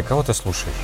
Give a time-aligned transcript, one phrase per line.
[0.00, 0.74] Да кого ты слушаешь?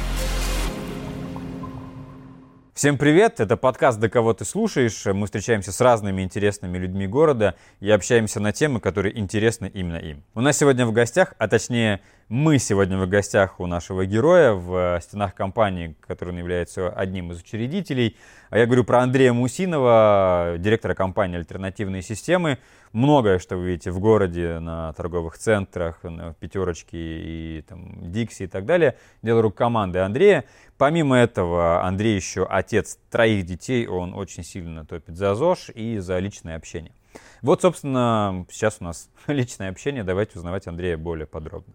[2.74, 5.06] Всем привет, это подкаст «Да кого ты слушаешь».
[5.06, 10.22] Мы встречаемся с разными интересными людьми города и общаемся на темы, которые интересны именно им.
[10.34, 15.00] У нас сегодня в гостях, а точнее мы сегодня в гостях у нашего героя в
[15.00, 18.18] стенах компании, который он является одним из учредителей.
[18.50, 22.58] А я говорю про Андрея Мусинова, директора компании «Альтернативные системы».
[22.96, 28.46] Многое, что вы видите в городе, на торговых центрах, на пятерочке и там, Дикси и
[28.46, 30.46] так далее, дело рук команды Андрея.
[30.78, 36.18] Помимо этого, Андрей еще отец троих детей, он очень сильно топит за ЗОЖ и за
[36.20, 36.94] личное общение.
[37.42, 40.02] Вот, собственно, сейчас у нас личное общение.
[40.02, 41.74] Давайте узнавать Андрея более подробно.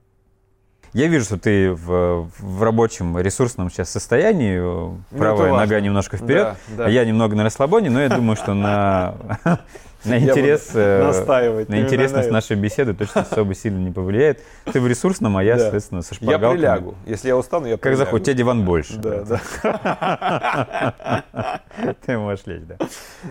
[0.93, 4.59] Я вижу, что ты в, в рабочем ресурсном сейчас состоянии.
[4.59, 6.85] Ну, Правая нога немножко вперед, да, да.
[6.85, 9.15] а я немного на расслабоне, но я думаю, что на,
[10.03, 14.41] на интерес, э, настаивать, на интересность на нашей беседы точно особо сильно не повлияет.
[14.65, 15.61] Ты в ресурсном, а я, да.
[15.61, 16.59] соответственно, со шпаргалкой.
[16.59, 16.95] Я прилягу.
[17.05, 17.97] Если я устану, я прилягу.
[17.97, 18.97] Как захочешь, у тебя диван больше.
[18.97, 21.23] Да, да.
[22.05, 22.75] Ты можешь лечь, да.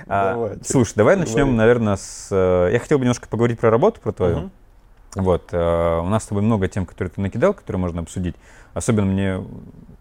[0.06, 2.28] А, слушай, давай начнем, наверное, с...
[2.30, 4.50] Э, я хотел бы немножко поговорить про работу, про твою.
[5.14, 8.36] Вот, э, у нас с тобой много тем, которые ты накидал, которые можно обсудить.
[8.74, 9.44] Особенно мне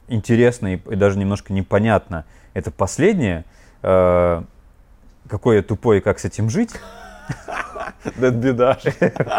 [0.07, 2.25] интересно и, и даже немножко непонятно.
[2.53, 3.45] Это последнее.
[3.81, 4.43] Э,
[5.27, 6.71] какой я тупой и как с этим жить.
[8.03, 8.77] Это беда.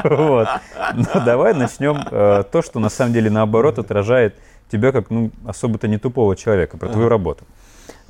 [0.04, 0.48] Вот.
[0.94, 4.36] Ну, давай начнем э, то, что на самом деле наоборот отражает
[4.70, 7.44] тебя как ну, особо-то не тупого человека, про твою работу.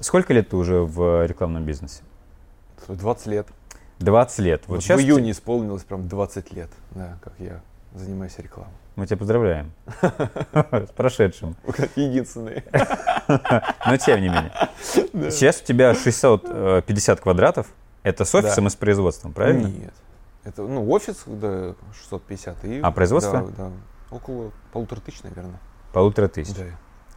[0.01, 2.03] Сколько лет ты уже в рекламном бизнесе?
[2.89, 3.47] 20 лет.
[4.01, 4.63] 20 лет.
[4.67, 5.39] Вот, вот сейчас в июне ты...
[5.39, 7.61] исполнилось прям 20 лет, да, как я
[7.95, 8.73] занимаюсь рекламой.
[8.97, 11.57] Мы тебя поздравляем с прошедшим.
[11.97, 12.65] Единственный.
[13.87, 14.53] Но тем не менее.
[15.31, 17.67] Сейчас у тебя 650 квадратов.
[18.03, 19.67] Это с офисом и с производством, правильно?
[19.67, 19.93] Нет.
[20.45, 22.65] Это, ну, офис, да, 650.
[22.65, 23.43] И, а производство?
[23.43, 23.71] Да, да.
[24.11, 25.61] Около полутора тысяч, наверное.
[25.93, 26.55] Полутора тысяч.
[26.55, 26.65] Да.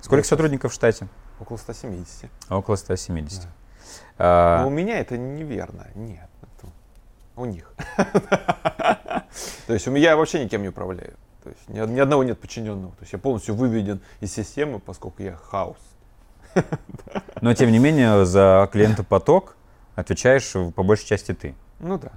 [0.01, 1.07] Сколько сотрудников в штате?
[1.39, 2.29] Около 170.
[2.49, 3.41] Около 170.
[3.41, 3.47] Да.
[4.17, 4.61] А...
[4.61, 5.87] Но у меня это неверно.
[5.95, 6.29] Нет
[7.35, 7.73] у них.
[9.67, 11.13] То есть я вообще никем не управляю.
[11.43, 12.93] То есть ни, ни одного нет подчиненного.
[12.93, 15.77] То есть я полностью выведен из системы, поскольку я хаос.
[17.41, 19.55] Но тем не менее за клиентопоток
[19.95, 21.55] отвечаешь по большей части ты.
[21.79, 22.11] Ну да,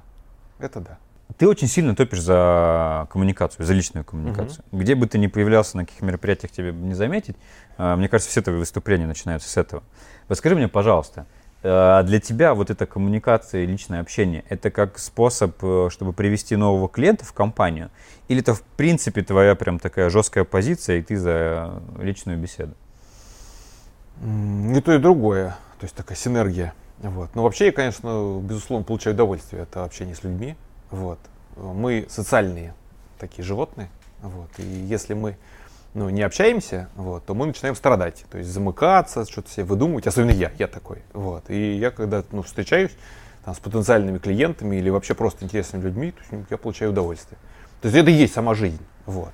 [0.58, 0.98] это да.
[1.38, 4.64] Ты очень сильно топишь за коммуникацию, за личную коммуникацию.
[4.70, 4.80] Угу.
[4.80, 7.36] Где бы ты ни появлялся, на каких мероприятиях тебе не заметить,
[7.76, 9.82] а, мне кажется, все твои выступления начинаются с этого.
[10.28, 11.26] Вот скажи мне, пожалуйста,
[11.66, 16.88] для тебя вот эта коммуникация и личное общение, это как способ, э, чтобы привести нового
[16.88, 17.90] клиента в компанию?
[18.28, 22.74] Или это в принципе твоя прям такая жесткая позиция, и ты за личную беседу?
[24.20, 25.56] Не то и другое.
[25.78, 26.72] То есть такая синергия.
[26.98, 27.34] Вот.
[27.34, 30.56] Но вообще я, конечно, безусловно, получаю удовольствие от общения с людьми.
[30.90, 31.18] Вот.
[31.56, 32.74] Мы социальные
[33.18, 33.88] такие животные.
[34.22, 34.50] Вот.
[34.58, 35.36] И если мы
[35.96, 40.30] ну, не общаемся, вот, то мы начинаем страдать, то есть замыкаться, что-то себе выдумывать, особенно
[40.30, 42.90] я, я такой, вот, и я когда ну, встречаюсь
[43.46, 47.38] там, с потенциальными клиентами или вообще просто интересными людьми, то есть, я получаю удовольствие.
[47.80, 49.32] То есть это и есть сама жизнь, вот.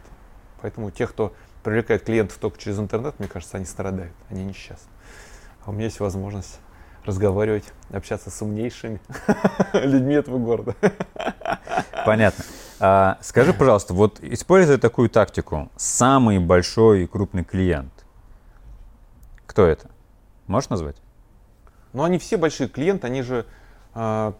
[0.61, 1.34] Поэтому те, кто
[1.65, 4.89] привлекает клиентов только через интернет, мне кажется, они страдают, они несчастны.
[5.65, 6.61] А у меня есть возможность
[7.05, 9.00] разговаривать, общаться с умнейшими
[9.73, 10.77] людьми этого города.
[12.06, 12.44] Понятно.
[12.84, 17.93] А, скажи, пожалуйста, вот используя такую тактику, самый большой и крупный клиент,
[19.47, 19.88] кто это?
[20.48, 20.97] Можешь назвать?
[21.93, 23.47] Ну, они все большие клиенты, они же...
[23.94, 24.34] А,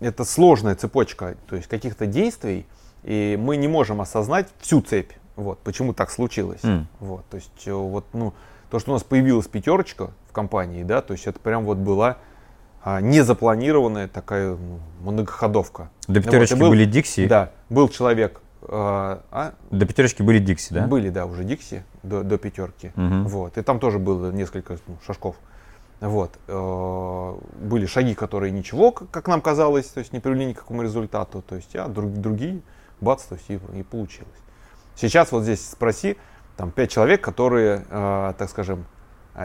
[0.00, 2.66] это сложная цепочка, то есть каких-то действий,
[3.04, 5.12] и мы не можем осознать всю цепь.
[5.36, 6.62] Вот, почему так случилось.
[6.62, 6.86] Mm.
[6.98, 8.34] Вот, то есть, э, вот, ну,
[8.68, 12.18] то, что у нас появилась пятерочка в компании, да, то есть это прям вот была
[13.00, 15.90] незапланированная такая ну, многоходовка.
[16.06, 17.26] До пятерочки вот, был, были Дикси?
[17.26, 18.40] Да, был человек.
[18.62, 20.86] А, а, до пятерочки были Дикси, да?
[20.86, 22.92] Были, да, уже Дикси до, до пятерки.
[22.96, 23.28] Угу.
[23.28, 25.36] Вот, и там тоже было несколько ну, шажков.
[26.00, 26.38] Вот.
[26.46, 30.82] Э, были шаги, которые ничего, как нам казалось, то есть не привели ни к какому
[30.82, 31.42] результату.
[31.42, 32.60] То есть, а друг, другие,
[33.00, 34.28] бац, то есть и, и получилось.
[34.94, 36.16] Сейчас вот здесь спроси,
[36.56, 38.97] там пять человек, которые, э, так скажем, а,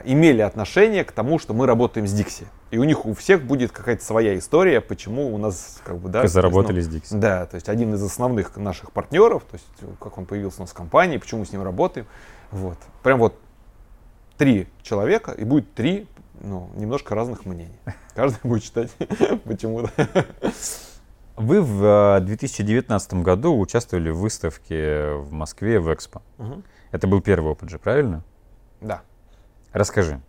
[0.06, 2.48] имели отношение к тому, что мы работаем с Dixie.
[2.72, 6.26] И у них у всех будет какая-то своя история, почему у нас как бы, да.
[6.28, 7.20] Заработали ну, с Dixie.
[7.20, 10.72] Да, то есть один из основных наших партнеров, то есть как он появился у нас
[10.72, 12.08] в компании, почему мы с ним работаем.
[12.52, 12.78] Вот.
[13.04, 13.40] Прям вот
[14.38, 16.08] три человека, и будет три
[16.42, 17.78] ну, немножко разных мнений.
[18.16, 18.92] Каждый будет считать
[19.44, 19.92] почему-то.
[21.36, 26.22] Вы в 2019 году участвовали в выставке в Москве в Экспо.
[26.38, 26.64] Угу.
[26.92, 28.24] Это был первый опыт же, правильно?
[28.82, 29.02] Да.
[29.74, 30.22] Расскажи.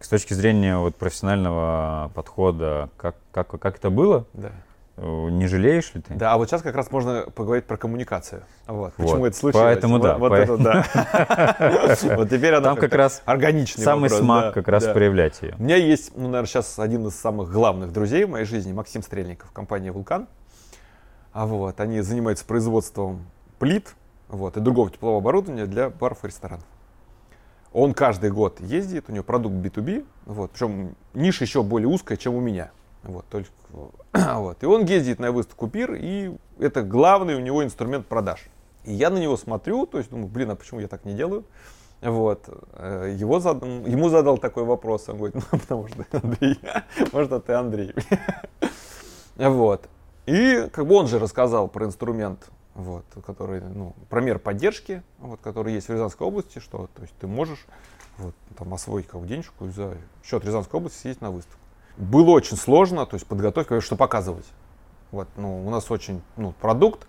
[0.00, 4.26] С точки зрения вот профессионального подхода, как, как, как это было?
[4.32, 4.52] Да.
[4.96, 6.14] Э, не жалеешь ли ты?
[6.14, 8.42] Да, а вот сейчас как раз можно поговорить про коммуникацию.
[8.66, 8.94] Вот.
[8.96, 9.06] Вот.
[9.06, 9.64] Почему это случилось?
[9.64, 11.96] Поэтому да, Вот, вот это да.
[12.16, 15.54] Вот теперь она как раз органичный Самый смак как раз проявлять ее.
[15.58, 19.02] У меня есть, ну, наверное, сейчас один из самых главных друзей в моей жизни, Максим
[19.02, 20.26] Стрельников, компания «Вулкан».
[21.32, 23.26] А вот, они занимаются производством
[23.58, 23.94] плит
[24.28, 26.64] вот, и другого теплового оборудования для баров и ресторанов.
[27.76, 32.34] Он каждый год ездит, у него продукт B2B, вот, причем ниша еще более узкая, чем
[32.34, 32.70] у меня.
[33.02, 33.50] Вот, только,
[34.14, 34.62] вот.
[34.62, 38.48] И он ездит на выставку ПИР, и это главный у него инструмент продаж.
[38.84, 41.44] И я на него смотрю, то есть думаю, блин, а почему я так не делаю?
[42.00, 42.48] Вот.
[42.72, 43.62] Э, Его зад...
[43.62, 46.58] Ему задал такой вопрос, он говорит, ну, потому что Андрей,
[47.12, 47.92] может, а ты Андрей.
[49.36, 49.86] Вот.
[50.24, 55.40] И как бы он же рассказал про инструмент, вот, который, ну, про мер поддержки, вот,
[55.40, 57.66] который есть в Рязанской области, что то есть ты можешь
[58.18, 61.58] вот, там, освоить как денежку и за счет Рязанской области съездить на выставку.
[61.96, 64.46] Было очень сложно, то есть подготовка, что показывать.
[65.10, 67.06] Вот, ну, у нас очень ну, продукт,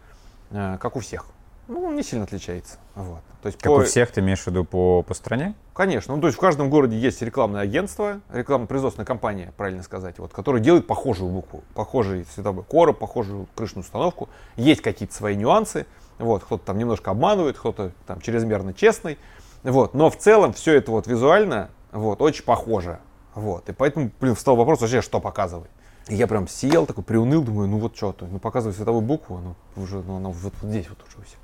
[0.52, 1.25] э, как у всех.
[1.68, 2.78] Ну, он не сильно отличается.
[2.96, 3.19] Вот.
[3.42, 5.54] То есть Как по- у всех, ты имеешь в виду по, по стране?
[5.74, 6.16] Конечно.
[6.16, 10.62] Ну, то есть в каждом городе есть рекламное агентство, рекламно-производственная компания, правильно сказать, вот, которая
[10.62, 14.30] делает похожую букву, похожий световой короб, похожую крышную установку.
[14.56, 15.86] Есть какие-то свои нюансы.
[16.19, 19.18] Вот, кто-то там немножко обманывает, кто-то там чрезмерно честный.
[19.64, 19.94] Вот.
[19.94, 23.00] Но в целом все это вот визуально вот, очень похоже.
[23.36, 23.69] Вот.
[23.69, 25.69] И поэтому, блин, встал вопрос вообще, что показывать.
[26.08, 29.40] И я прям сел, такой приуныл, думаю, ну вот что то ну показывай световую букву,
[29.40, 31.38] ну уже, ну она вот, вот здесь вот уже у всех.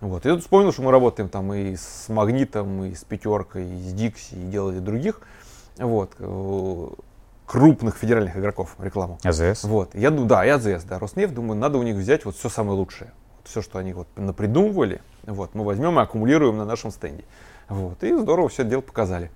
[0.00, 0.24] Вот.
[0.26, 3.92] И тут вспомнил, что мы работаем там и с Магнитом, и с Пятеркой, и с
[3.92, 5.20] Дикси, и делали других
[5.76, 6.88] вот, э,
[7.46, 9.18] крупных федеральных игроков рекламу.
[9.24, 9.64] АЗС?
[9.64, 9.94] Вот.
[9.94, 13.12] Я да, и АЗС, да, Роснефть, думаю, надо у них взять вот все самое лучшее.
[13.38, 17.24] Вот все, что они вот напридумывали, вот, мы возьмем и аккумулируем на нашем стенде.
[17.68, 18.02] Вот.
[18.04, 19.30] И здорово все это дело показали.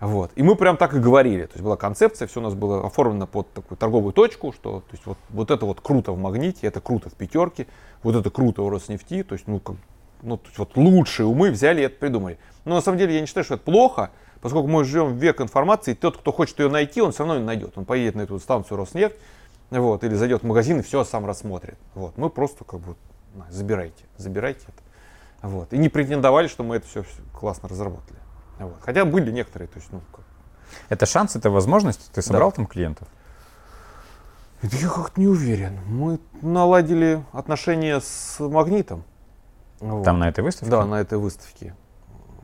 [0.00, 0.30] Вот.
[0.36, 1.46] И мы прям так и говорили.
[1.46, 4.92] То есть была концепция, все у нас было оформлено под такую торговую точку, что то
[4.92, 7.66] есть вот, вот это вот круто в магните, это круто в пятерке,
[8.02, 9.24] вот это круто у Роснефти.
[9.24, 9.76] То есть, ну, как,
[10.22, 12.38] ну, вот лучшие умы взяли и это придумали.
[12.64, 14.10] Но на самом деле я не считаю, что это плохо,
[14.40, 17.36] поскольку мы живем в век информации, и тот, кто хочет ее найти, он все равно
[17.36, 17.76] ее найдет.
[17.76, 19.16] Он поедет на эту станцию Роснефть,
[19.70, 21.78] вот, или зайдет в магазин и все сам рассмотрит.
[21.94, 22.16] Вот.
[22.16, 22.94] Мы просто как бы
[23.34, 25.48] на, забирайте, забирайте это.
[25.48, 25.72] Вот.
[25.72, 28.18] И не претендовали, что мы это все, классно разработали.
[28.58, 28.76] Вот.
[28.80, 30.24] Хотя были некоторые, то есть, ну, как-
[30.88, 32.10] Это шанс, это возможность?
[32.12, 33.08] Ты собрал там клиентов?
[34.62, 35.78] Да я как-то не уверен.
[35.86, 39.04] Мы наладили отношения с магнитом.
[39.80, 40.04] Вот.
[40.04, 40.70] Там на этой выставке?
[40.70, 41.74] Да, на этой выставке.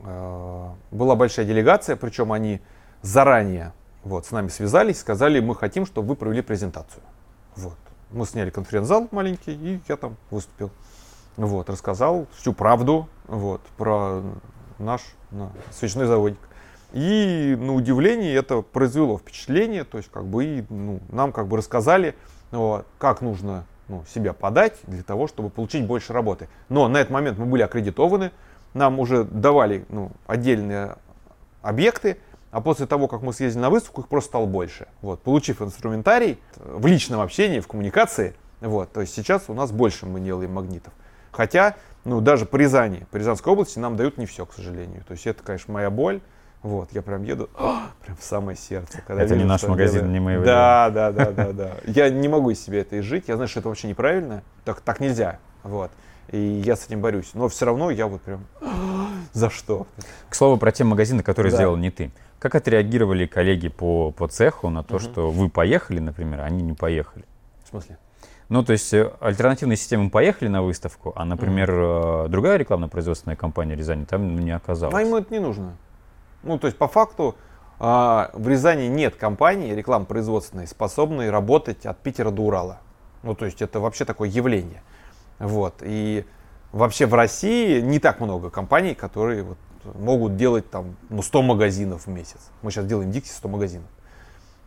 [0.03, 2.61] Э, Была большая делегация, причем они
[3.01, 3.73] заранее
[4.05, 7.03] вот, с нами связались, сказали, мы хотим, чтобы вы провели презентацию.
[7.55, 7.75] Вот.
[8.11, 10.69] Мы сняли конференц-зал маленький, и я там выступил.
[11.35, 14.21] Вот, рассказал всю правду вот, про
[14.77, 16.37] наш на, свечной заводик.
[16.93, 21.57] И на удивление это произвело впечатление, то есть как бы и, ну, нам как бы
[21.57, 22.15] рассказали,
[22.51, 26.47] вот, как нужно ну, себя подать для того, чтобы получить больше работы.
[26.69, 28.31] Но на этот момент мы были аккредитованы,
[28.73, 30.95] нам уже давали ну, отдельные
[31.61, 32.17] объекты,
[32.51, 34.87] а после того, как мы съездили на выставку, их просто стало больше.
[35.01, 39.71] Вот, получив инструментарий э, в личном общении, в коммуникации, вот, то есть сейчас у нас
[39.71, 40.93] больше мы делаем магнитов.
[41.31, 45.03] Хотя, ну, даже по Рязани, по Рязанской области нам дают не все, к сожалению.
[45.05, 46.21] То есть это, конечно, моя боль.
[46.65, 48.99] Вот, я прям еду «А!» прям в самое сердце.
[49.05, 50.13] когда Это не вижу, наш магазин, делаю.
[50.13, 51.71] не мы его Да, да, да, да, да.
[51.85, 53.25] Я не могу из себя это изжить.
[53.27, 54.41] Я знаю, что это вообще неправильно.
[54.63, 55.37] Так, так нельзя.
[55.61, 55.91] Вот.
[56.31, 57.29] И я с этим борюсь.
[57.35, 59.85] Но все равно я вот прям «А, за что?
[60.27, 61.57] К слову, про те магазины, которые Да.
[61.57, 62.09] сделал не ты.
[62.39, 66.73] Как отреагировали коллеги по, по цеху на то, что вы поехали, например, а они не
[66.73, 67.25] поехали?
[67.63, 67.99] В смысле?
[68.49, 73.75] Ну, то есть э, альтернативные системы поехали на выставку, а, например, э, другая рекламно-производственная компания
[73.75, 74.95] Рязани там не оказалась.
[74.95, 75.77] А ему это не нужно.
[76.45, 77.35] Ну, то есть, по факту,
[77.79, 82.79] а, в Рязани нет компании рекламно-производственной, способной работать от Питера до Урала.
[83.23, 84.81] Ну, то есть, это вообще такое явление.
[85.39, 85.75] Вот.
[85.81, 86.25] И
[86.71, 89.57] вообще в России не так много компаний, которые вот
[89.95, 92.49] могут делать там, ну, 100 магазинов в месяц.
[92.61, 93.87] Мы сейчас делаем Дикси 100 магазинов.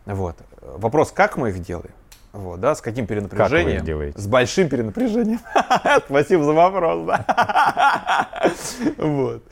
[0.05, 0.35] Вот.
[0.61, 1.93] Вопрос, как мы их делаем?
[2.31, 3.83] Вот, да, с каким перенапряжением?
[3.83, 4.19] делаете?
[4.19, 5.39] С большим перенапряжением.
[6.05, 7.07] Спасибо за вопрос.
[7.07, 8.27] да.
[8.97, 9.43] Вот.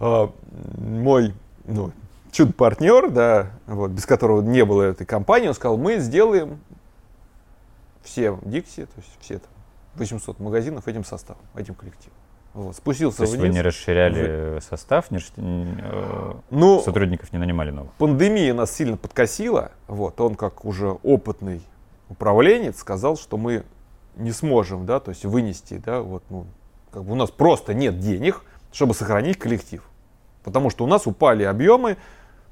[0.00, 0.30] А,
[0.78, 1.92] Мой ну,
[2.32, 6.58] чудо-партнер, да, вот, без которого не было этой компании, он сказал, мы сделаем
[8.02, 9.48] все Дикси, то есть все там
[9.96, 12.16] 800 магазинов этим составом, этим коллективом.
[12.52, 13.54] Вот, спустился То есть вы вниз.
[13.54, 17.92] не расширяли состав, не, расш- не, э, Ну, сотрудников не нанимали новых?
[17.94, 19.72] пандемия нас сильно подкосила.
[19.88, 21.62] Вот, он как уже опытный
[22.08, 23.64] управленец сказал, что мы
[24.16, 26.46] не сможем, да, то есть вынести, да, вот, ну,
[26.92, 29.82] как бы у нас просто нет денег, чтобы сохранить коллектив.
[30.44, 31.96] Потому что у нас упали объемы,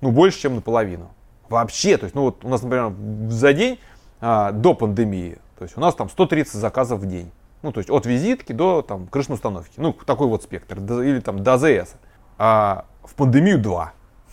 [0.01, 1.11] ну, больше, чем наполовину.
[1.49, 2.93] Вообще, то есть, ну, вот у нас, например,
[3.31, 3.79] за день
[4.21, 7.31] а, до пандемии То есть у нас там 130 заказов в день.
[7.63, 9.75] Ну, то есть от визитки до там крышной установки.
[9.77, 10.79] Ну, такой вот спектр.
[10.79, 11.95] Или там до АЗС.
[12.39, 13.93] А в пандемию 2.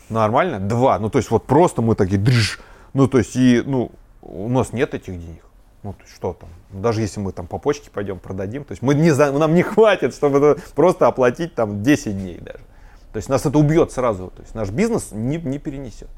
[0.09, 0.59] Нормально?
[0.59, 0.99] 2.
[0.99, 2.59] Ну, то есть вот просто мы такие држ.
[2.93, 5.43] Ну, то есть и, ну, у нас нет этих денег.
[5.83, 6.49] Ну, то есть что там?
[6.71, 10.13] Даже если мы там по почте пойдем продадим, то есть мы не, нам не хватит,
[10.13, 12.63] чтобы просто оплатить там 10 дней даже.
[13.11, 14.31] То есть нас это убьет сразу.
[14.35, 16.09] То есть наш бизнес не, не перенесет.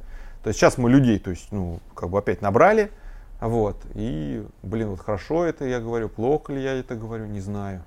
[0.43, 2.91] То есть сейчас мы людей, то есть, ну, как бы опять набрали,
[3.39, 7.83] вот, и, блин, вот хорошо это я говорю, плохо ли я это говорю, не знаю.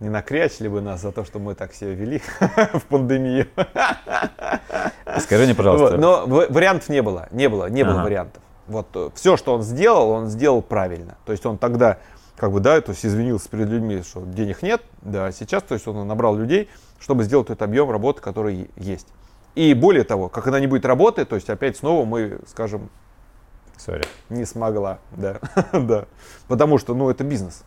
[0.00, 2.20] Не накрячили бы нас за то, что мы так себя вели
[2.72, 3.46] в пандемию.
[5.20, 5.96] Скажи мне, пожалуйста.
[5.96, 8.42] Вот, но вариантов не было, не было, не было вариантов.
[8.66, 11.16] Вот э, все, что он сделал, он сделал правильно.
[11.24, 11.98] То есть он тогда,
[12.36, 15.86] как бы, да, то есть извинился перед людьми, что денег нет, да, сейчас, то есть
[15.86, 16.68] он набрал людей,
[17.04, 19.06] чтобы сделать этот объем работы, который есть.
[19.54, 22.88] И более того, как она не будет работать, то есть опять снова мы скажем,
[23.76, 24.06] Sorry.
[24.30, 25.38] не смогла, да,
[25.74, 26.06] да,
[26.48, 27.64] потому что, ну, это бизнес.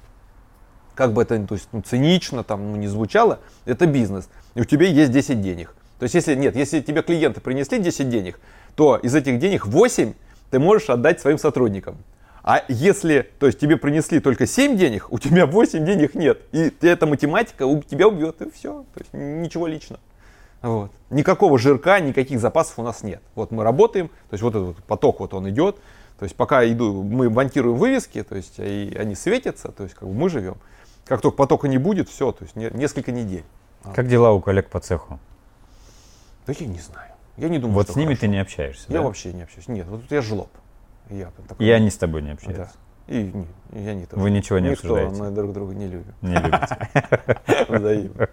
[0.95, 4.27] Как бы это, то есть, ну, цинично там, ну, не звучало, это бизнес.
[4.55, 5.75] И у тебя есть 10 денег.
[5.99, 8.39] То есть, если нет, если тебе клиенты принесли 10 денег,
[8.75, 10.15] то из этих денег 8
[10.49, 11.97] ты можешь отдать своим сотрудникам.
[12.49, 16.39] А если, то есть тебе принесли только 7 денег, у тебя 8 денег нет.
[16.53, 18.85] И эта математика у тебя убьет, и все.
[18.93, 19.99] То есть ничего личного.
[20.61, 20.93] Вот.
[21.09, 23.21] Никакого жирка, никаких запасов у нас нет.
[23.35, 25.75] Вот мы работаем, то есть вот этот поток вот он идет.
[26.19, 30.07] То есть пока иду, мы монтируем вывески, то есть и они светятся, то есть как
[30.07, 30.55] бы мы живем.
[31.03, 33.43] Как только потока не будет, все, то есть не, несколько недель.
[33.93, 35.19] Как дела у коллег по цеху?
[36.45, 37.11] Да я не знаю.
[37.35, 38.21] Я не думаю, Вот с ними хорошо.
[38.21, 39.01] ты не общаешься, Я да?
[39.01, 39.67] вообще не общаюсь.
[39.67, 40.49] Нет, вот я жлоб.
[41.09, 42.71] Я такой, и они с тобой не общаются.
[43.07, 43.13] Да.
[43.13, 43.31] И
[43.71, 44.21] не, я не тоже.
[44.21, 45.21] Вы ничего не Никто, обсуждаете?
[45.21, 46.13] мы друг друга не любим.
[46.21, 46.89] Не любите.
[47.69, 48.29] Взаимно.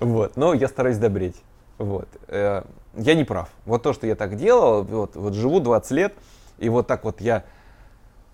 [0.00, 0.36] Вот.
[0.36, 1.36] Но я стараюсь добреть.
[1.78, 2.08] Вот.
[2.28, 2.62] Э,
[2.94, 3.48] я не прав.
[3.64, 6.14] Вот то, что я так делал, вот, вот живу 20 лет,
[6.58, 7.44] и вот так вот я,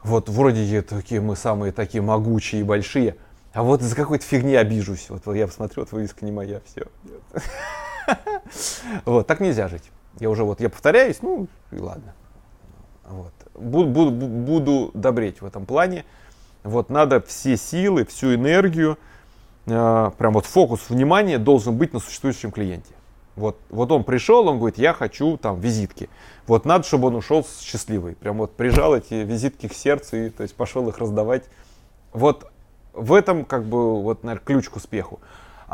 [0.02, 3.16] вот вроде такие мы самые такие могучие и большие,
[3.52, 5.08] а вот из-за какой-то фигни обижусь.
[5.10, 6.86] Вот, вот я посмотрю, вот вывеска не моя, все.
[9.06, 9.90] Вот, так нельзя жить.
[10.20, 12.14] Я уже вот, я повторяюсь, ну и ладно.
[13.08, 13.32] Вот.
[13.54, 16.04] Буду, буду, буду добреть в этом плане.
[16.62, 18.98] Вот надо все силы, всю энергию,
[19.66, 22.94] э, прям вот фокус внимания должен быть на существующем клиенте.
[23.36, 26.08] Вот, вот он пришел, он говорит, я хочу там визитки.
[26.46, 28.14] Вот надо, чтобы он ушел счастливый.
[28.14, 31.44] Прям вот прижал эти визитки к сердцу и то есть пошел их раздавать.
[32.12, 32.50] Вот
[32.92, 35.20] в этом как бы вот, наверное, ключ к успеху.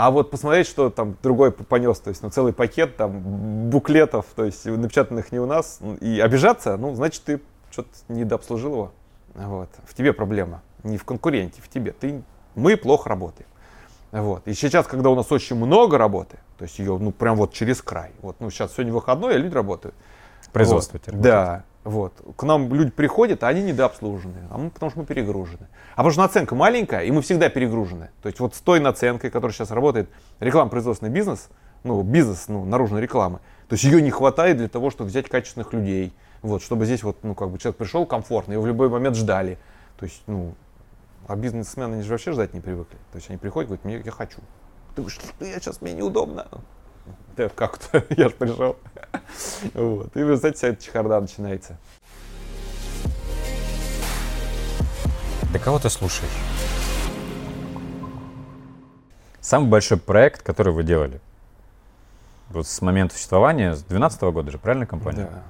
[0.00, 4.47] А вот посмотреть, что там другой понес, то есть ну, целый пакет там буклетов, то
[4.47, 8.92] есть напечатанных не у нас, и обижаться, ну, значит, ты что-то недообслужил его.
[9.35, 9.69] Вот.
[9.85, 11.92] В тебе проблема, не в конкуренте, в тебе.
[11.92, 12.23] Ты,
[12.54, 13.47] мы плохо работаем.
[14.11, 14.49] Вот.
[14.49, 17.83] И сейчас, когда у нас очень много работы, то есть ее, ну, прям вот через
[17.83, 18.12] край.
[18.23, 19.95] Вот, ну, сейчас сегодня выходной, а люди работают.
[20.50, 21.21] Производство вот.
[21.21, 21.64] Да.
[21.83, 22.13] Вот.
[22.37, 25.67] К нам люди приходят, а они недообслужены, а мы, потому что мы перегружены.
[25.93, 28.11] А потому что наценка маленькая, и мы всегда перегружены.
[28.23, 30.11] То есть вот с той наценкой, которая сейчас работает,
[30.41, 31.49] реклама-производственный бизнес,
[31.83, 35.73] ну, бизнес, ну, наружной рекламы, то есть ее не хватает для того, чтобы взять качественных
[35.73, 39.17] людей, вот, чтобы здесь вот, ну, как бы человек пришел комфортно, его в любой момент
[39.17, 39.59] ждали.
[39.97, 40.55] То есть, ну,
[41.27, 42.97] а бизнесмены, они же вообще ждать не привыкли.
[43.13, 44.41] То есть они приходят, говорят, мне, я хочу.
[44.95, 46.47] Ты говоришь, я сейчас, мне неудобно.
[47.40, 48.76] Да как-то, я же пришел.
[49.73, 50.14] Вот.
[50.14, 51.78] И, вы знаете, вся эта чехарда начинается.
[55.50, 56.30] Да кого ты слушаешь?
[59.40, 61.18] Самый большой проект, который вы делали?
[62.50, 65.30] Вот с момента существования, с 2012 года же, правильно компания?
[65.32, 65.42] Да.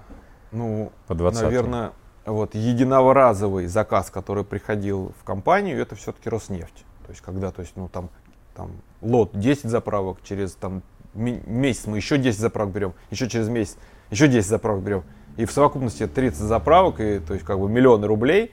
[0.52, 1.90] Ну, По 20 наверное,
[2.24, 6.84] вот единоразовый заказ, который приходил в компанию, это все-таки Роснефть.
[7.04, 8.10] То есть, когда, то есть, ну, там,
[8.54, 8.70] там
[9.00, 10.82] лот 10 заправок, через там
[11.14, 13.76] месяц мы еще 10 заправок берем, еще через месяц
[14.10, 15.04] еще 10 заправок берем.
[15.36, 18.52] И в совокупности 30 заправок, и, то есть как бы миллионы рублей.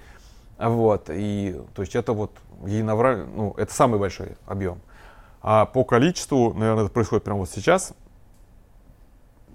[0.57, 2.31] Вот, и то есть это вот
[2.65, 3.25] единовра...
[3.25, 4.79] ну, это самый большой объем.
[5.41, 7.93] А по количеству, наверное, это происходит прямо вот сейчас.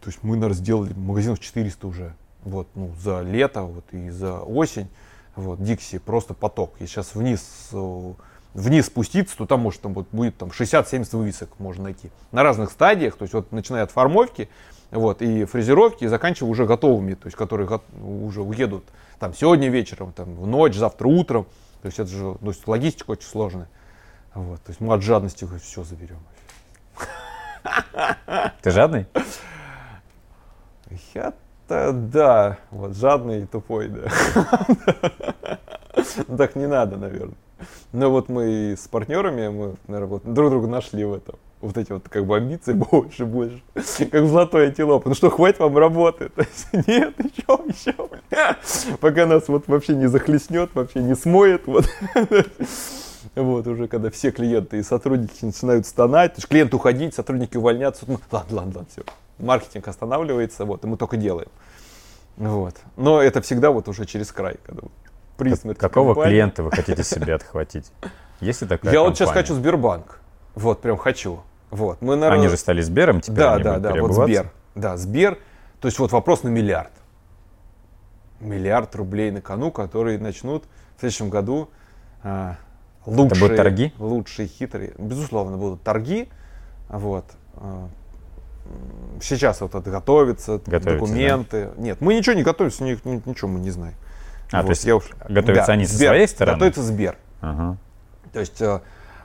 [0.01, 2.15] То есть мы, наверное, сделали магазинов 400 уже.
[2.45, 4.89] Вот, ну, за лето вот, и за осень.
[5.37, 6.75] Вот, Дикси просто поток.
[6.81, 8.13] И сейчас вниз э,
[8.55, 12.71] вниз спуститься, то там может там вот будет там 60-70 вывесок можно найти на разных
[12.71, 14.49] стадиях, то есть вот начиная от формовки,
[14.91, 18.85] вот, и фрезеровки, и заканчивая уже готовыми, то есть которые уже уедут
[19.19, 21.47] там сегодня вечером, там в ночь, завтра утром,
[21.81, 23.69] то есть это же, то есть логистика очень сложная,
[24.35, 26.19] вот, то есть мы от жадности все заберем.
[28.63, 29.07] Ты жадный?
[31.15, 34.11] Я-то да, вот жадный и тупой, да.
[36.37, 37.37] Так не надо, наверное.
[37.93, 41.37] Но вот мы с партнерами, мы, наверное, вот друг друга нашли в этом.
[41.61, 43.63] Вот эти вот как бы амбиции больше, больше.
[43.75, 45.09] Как в золотой антилопы.
[45.09, 46.31] Ну что, хватит вам работы?
[46.73, 48.97] Нет, еще, еще.
[48.97, 51.67] Пока нас вот вообще не захлестнет, вообще не смоет.
[51.67, 51.89] Вот.
[53.35, 58.19] Вот, уже когда все клиенты и сотрудники начинают стонать, то клиент уходить, сотрудники увольняться, ну,
[58.31, 59.03] ладно, ладно, ладно, все.
[59.39, 61.49] Маркетинг останавливается, вот, и мы только делаем.
[62.37, 62.75] Вот.
[62.97, 64.83] Но это всегда вот уже через край, когда
[65.37, 66.31] при смерти Какого компании.
[66.31, 67.91] клиента вы хотите себе отхватить?
[68.41, 69.09] Если такая Я компания?
[69.09, 70.21] вот сейчас хочу Сбербанк.
[70.55, 71.41] Вот, прям хочу.
[71.71, 72.03] Вот.
[72.03, 72.41] Мы, наверное...
[72.41, 73.39] Они же стали Сбером теперь?
[73.39, 74.51] Да, да, да, вот Сбер.
[74.75, 75.39] Да, Сбер.
[75.81, 76.93] То есть вот вопрос на миллиард.
[78.41, 80.65] Миллиард рублей на кону, которые начнут
[80.97, 81.71] в следующем году
[82.23, 82.57] а,
[83.07, 83.93] лучшие, Это будут торги?
[83.99, 84.93] Лучшие, хитрые.
[84.99, 86.29] Безусловно, будут торги.
[86.89, 87.25] Вот.
[87.55, 87.89] А,
[89.21, 91.71] сейчас вот это готовится, документы.
[91.77, 91.83] Да?
[91.83, 93.95] Нет, мы ничего не готовимся, ничего мы не знаем.
[94.53, 95.05] А, вот, то есть я уж...
[95.29, 96.57] готовятся да, они Сбер, со своей стороны?
[96.57, 97.17] Готовится Сбер.
[97.41, 97.77] Ага.
[98.33, 98.81] То есть э,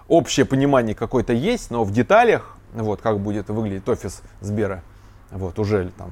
[0.08, 4.84] общее понимание какое-то есть, но в деталях, вот, как будет выглядеть офис Сбера,
[5.32, 6.12] вот, уже там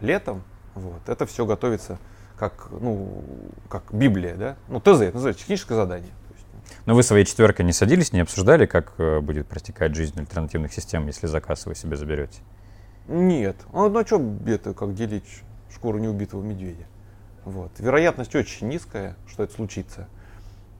[0.00, 0.42] летом,
[0.74, 1.98] вот, это все готовится
[2.38, 3.22] как, ну,
[3.68, 4.56] как Библия, да?
[4.68, 6.12] Ну, ТЗ, это называется техническое задание.
[6.86, 11.06] Но вы своей четверкой не садились, не обсуждали, как э, будет протекать жизнь альтернативных систем,
[11.06, 12.40] если заказ вы себе заберете?
[13.06, 13.56] Нет.
[13.72, 15.42] А ну, а что это, как делить
[15.72, 16.86] шкуру неубитого медведя?
[17.44, 17.70] Вот.
[17.78, 20.08] Вероятность очень низкая, что это случится.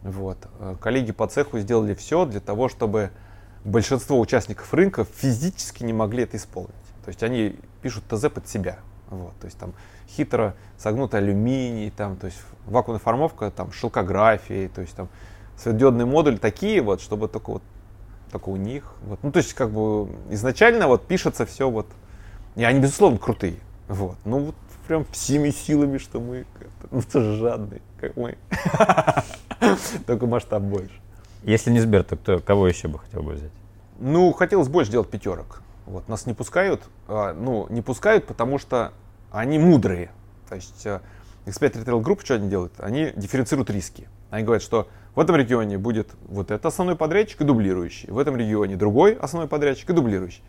[0.02, 0.38] Вот.
[0.58, 3.10] Э, коллеги по цеху сделали все для того, чтобы
[3.64, 6.74] большинство участников рынка физически не могли это исполнить.
[7.04, 8.78] То есть они пишут ТЗ под себя.
[9.10, 9.34] Вот.
[9.40, 9.74] То есть там
[10.08, 15.08] хитро согнутый алюминий, там, то есть вакуумная формовка, там, шелкографии, то есть там
[15.56, 17.62] светодиодный модуль такие вот, чтобы только вот
[18.34, 18.84] только у них.
[19.06, 19.20] Вот.
[19.22, 21.86] Ну, то есть, как бы изначально вот пишется все вот.
[22.56, 23.56] И они, безусловно, крутые.
[23.86, 24.16] Вот.
[24.24, 24.56] Ну, вот
[24.86, 26.46] прям всеми силами, что мы
[26.90, 28.36] ну, тоже жадные, как мы.
[30.06, 30.94] Только масштаб больше.
[31.42, 33.50] Если не Сбер, то кто, кого еще бы хотел бы взять?
[33.98, 35.62] Ну, хотелось больше делать пятерок.
[35.86, 38.92] Вот, нас не пускают, а, ну, не пускают, потому что
[39.30, 40.10] они мудрые.
[40.48, 41.00] То есть, э,
[41.46, 42.72] X5 Retail Group, что они делают?
[42.78, 44.08] Они дифференцируют риски.
[44.30, 48.10] Они говорят, что в этом регионе будет вот этот основной подрядчик и дублирующий.
[48.10, 50.42] В этом регионе другой основной подрядчик и дублирующий.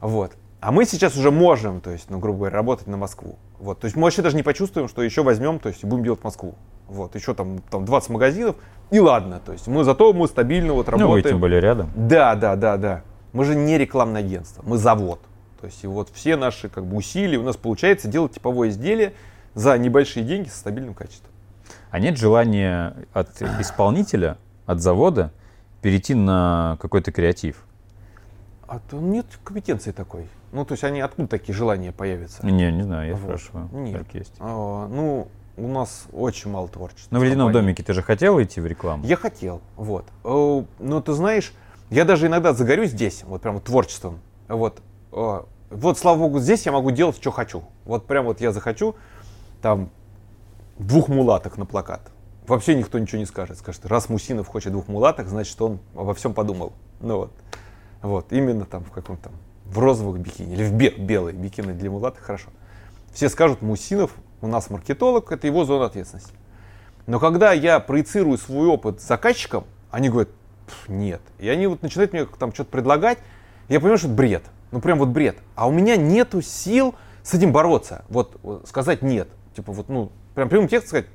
[0.00, 0.32] Вот.
[0.60, 3.38] А мы сейчас уже можем, то есть, ну, грубо говоря, работать на Москву.
[3.58, 6.24] Вот, то есть мы вообще даже не почувствуем, что еще возьмем, то есть будем делать
[6.24, 6.54] Москву.
[6.88, 8.56] Вот, еще там, там 20 магазинов,
[8.90, 11.08] и ладно, то есть мы зато мы стабильно вот работаем.
[11.08, 11.90] Ну, вы тем более рядом.
[11.94, 13.02] Да, да, да, да.
[13.32, 15.20] Мы же не рекламное агентство, мы завод.
[15.60, 19.14] То есть и вот все наши как бы усилия у нас получается делать типовое изделие
[19.54, 21.30] за небольшие деньги со стабильным качеством.
[21.90, 25.32] А нет желания от исполнителя, от завода
[25.82, 27.64] перейти на какой-то креатив?
[28.66, 30.28] А то нет компетенции такой.
[30.52, 32.44] Ну, то есть они откуда такие желания появятся?
[32.46, 33.22] Не, не знаю, я вот.
[33.22, 33.68] спрашиваю.
[33.72, 33.98] Нет.
[33.98, 34.34] Как есть.
[34.38, 37.08] А, ну, у нас очень мало творчества.
[37.10, 39.04] Ну, в ледяном домике ты же хотел идти в рекламу?
[39.04, 40.06] Я хотел, вот.
[40.24, 41.52] Э, но ты знаешь,
[41.90, 44.20] я даже иногда загорюсь здесь, вот прям творчеством.
[44.48, 44.80] Вот.
[45.12, 47.64] Э, вот, слава богу, здесь я могу делать, что хочу.
[47.84, 48.94] Вот прям вот я захочу,
[49.62, 49.90] там,
[50.78, 52.12] двух мулаток на плакат.
[52.46, 53.58] Вообще никто ничего не скажет.
[53.58, 56.72] Скажет, раз Мусинов хочет двух мулаток, значит, он обо всем подумал.
[57.00, 57.32] Ну вот.
[58.02, 59.30] Вот, именно там в каком-то
[59.66, 62.50] в розовых бикини или в бе- белые бикини для мулаток, хорошо.
[63.12, 66.32] Все скажут, Мусинов у нас маркетолог, это его зона ответственности.
[67.06, 70.30] Но когда я проецирую свой опыт с заказчиком, они говорят,
[70.88, 71.20] нет.
[71.38, 73.18] И они вот начинают мне там что-то предлагать,
[73.68, 74.44] я понимаю, что это бред.
[74.70, 75.36] Ну прям вот бред.
[75.54, 78.04] А у меня нету сил с этим бороться.
[78.08, 79.28] Вот сказать нет.
[79.54, 81.06] Типа вот, ну, прям прямым текстом сказать,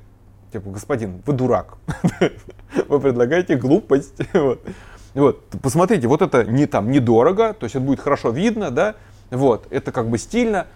[0.52, 1.78] типа, господин, вы дурак.
[2.88, 4.14] Вы предлагаете глупость.
[5.14, 8.94] Вот, посмотрите, вот это не там недорого, то есть это будет хорошо видно, да,
[9.30, 10.66] вот, это как бы стильно,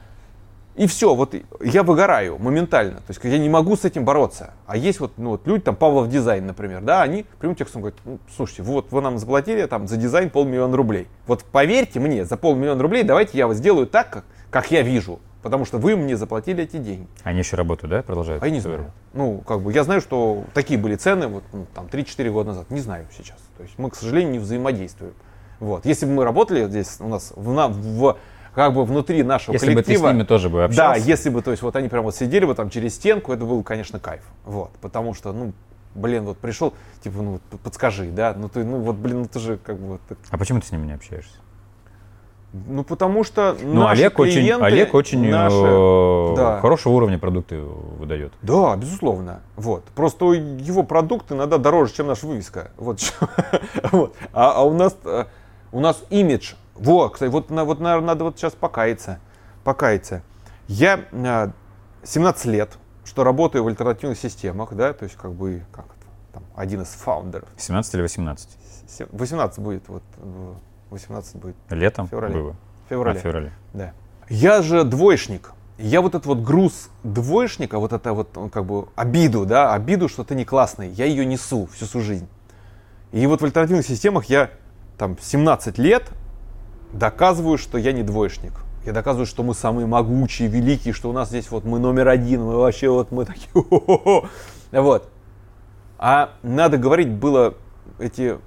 [0.77, 4.53] и все, вот я выгораю моментально, то есть я не могу с этим бороться.
[4.66, 7.99] А есть вот, ну, вот люди, там, Павлов дизайн, например, да, они прямым текстом говорят,
[8.05, 11.09] ну, слушайте, вот вы нам заплатили там за дизайн полмиллиона рублей.
[11.27, 15.18] Вот поверьте мне, за полмиллиона рублей давайте я вот сделаю так, как, как я вижу.
[15.42, 17.07] Потому что вы мне заплатили эти деньги.
[17.22, 18.42] Они еще работают, да, продолжают?
[18.42, 18.90] А я не знаю.
[19.12, 22.70] Ну, как бы, я знаю, что такие были цены вот, ну, там 3-4 года назад.
[22.70, 23.38] Не знаю сейчас.
[23.57, 25.14] То есть мы, к сожалению, не взаимодействуем.
[25.61, 25.87] Вот.
[25.87, 28.18] Если бы мы работали здесь у нас в, в
[28.55, 29.92] как бы внутри нашего если коллектива.
[29.92, 31.01] Если бы ты с ними тоже бы общался.
[31.01, 33.44] Да, если бы, то есть вот они прямо вот сидели бы там через стенку, это
[33.44, 34.22] был, конечно, кайф.
[34.44, 34.70] Вот.
[34.81, 35.53] Потому что, ну,
[35.94, 39.59] блин, вот пришел, типа, ну, подскажи, да, ну ты, ну вот, блин, ну ты же
[39.59, 39.87] как бы...
[39.87, 41.37] Вот, а почему ты с ними не общаешься?
[42.66, 46.61] Ну, потому что ну, наши Олег очень, Олег очень наши, э, да.
[46.61, 48.33] хорошего уровня продукты выдает.
[48.42, 49.40] Да, безусловно.
[49.57, 49.85] Вот.
[49.95, 52.71] Просто его продукты иногда дороже, чем наша вывеска.
[52.77, 53.01] Вот.
[53.92, 54.14] вот.
[54.33, 55.25] А, а у нас э,
[55.73, 56.55] у нас имидж.
[56.75, 59.19] Вот, кстати, вот, вот наверное, надо вот сейчас покаяться.
[59.64, 60.23] Покаяться.
[60.69, 61.01] Я
[62.05, 65.87] 17 э, лет, что работаю в альтернативных системах, да, то есть как бы как
[66.33, 67.49] там, один из фаундеров.
[67.57, 68.49] 17 или 18?
[69.11, 70.03] 18 будет, вот
[70.90, 71.57] 18 будет.
[71.70, 72.35] Летом В феврале.
[72.35, 72.57] было?
[72.87, 73.18] В феврале.
[73.18, 73.53] А, в феврале.
[73.72, 73.92] Да.
[74.29, 75.53] Я же двоечник.
[75.79, 80.25] Я вот этот вот груз двоечника, вот это вот как бы обиду, да, обиду, что
[80.25, 82.29] ты не классный, я ее несу всю свою жизнь.
[83.12, 84.51] И вот в альтернативных системах я
[84.96, 86.11] там 17 лет
[86.92, 88.53] доказываю, что я не двоечник.
[88.87, 92.42] Я доказываю, что мы самые могучие, великие, что у нас здесь вот мы номер один,
[92.42, 94.29] мы вообще вот мы такие, «О-хо-хо».
[94.72, 95.11] вот.
[95.99, 97.55] А надо говорить было
[97.99, 98.38] эти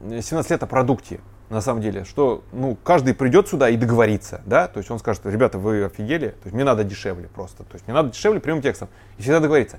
[0.00, 1.20] 17 лет о продукте,
[1.52, 5.22] на самом деле, что ну, каждый придет сюда и договорится, да, то есть он скажет,
[5.26, 8.62] ребята, вы офигели, то есть мне надо дешевле просто, то есть мне надо дешевле прямым
[8.62, 8.88] текстом,
[9.18, 9.78] и всегда договориться.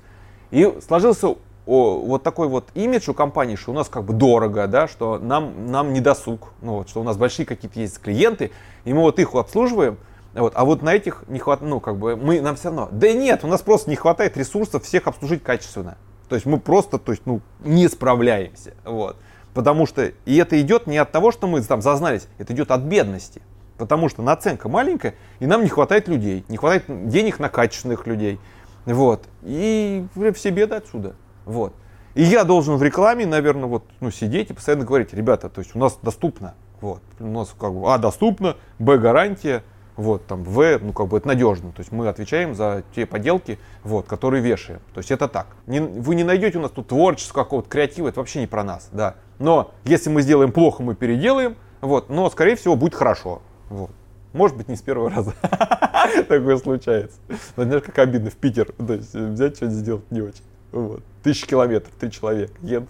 [0.51, 1.29] И сложился
[1.65, 5.17] о, вот такой вот имидж у компании, что у нас как бы дорого, да, что
[5.17, 8.51] нам, нам не досуг, ну вот, что у нас большие какие-то есть клиенты,
[8.85, 9.97] и мы вот их обслуживаем,
[10.35, 13.11] вот, а вот на этих не хватает, ну как бы мы, нам все равно, да
[13.13, 15.97] нет, у нас просто не хватает ресурсов всех обслужить качественно.
[16.29, 19.17] То есть мы просто, то есть, ну, не справляемся, вот.
[19.53, 22.81] Потому что, и это идет не от того, что мы там зазнались, это идет от
[22.81, 23.41] бедности.
[23.77, 28.39] Потому что наценка маленькая, и нам не хватает людей, не хватает денег на качественных людей.
[28.85, 29.27] Вот.
[29.43, 31.15] И все беды отсюда.
[31.45, 31.73] Вот.
[32.15, 35.75] И я должен в рекламе, наверное, вот, ну, сидеть и постоянно говорить, ребята, то есть
[35.75, 36.53] у нас доступно.
[36.79, 37.01] Вот.
[37.19, 39.63] У нас как бы А доступно, Б гарантия,
[39.95, 41.71] вот, там, В, ну, как бы это надежно.
[41.71, 44.79] То есть мы отвечаем за те поделки, вот, которые вешаем.
[44.93, 45.47] То есть это так.
[45.67, 48.89] Не, вы не найдете у нас тут творческого какого-то креатива, это вообще не про нас,
[48.91, 49.15] да.
[49.39, 53.41] Но если мы сделаем плохо, мы переделаем, вот, но, скорее всего, будет хорошо.
[53.69, 53.91] Вот.
[54.31, 55.33] Может быть, не с первого раза.
[56.27, 57.17] Такое случается.
[57.55, 58.71] Но знаешь, как обидно в Питер.
[58.71, 60.43] То есть взять что-нибудь сделать не очень.
[60.71, 61.03] Вот.
[61.21, 62.53] Тысячи километров, три человека.
[62.61, 62.89] Едут,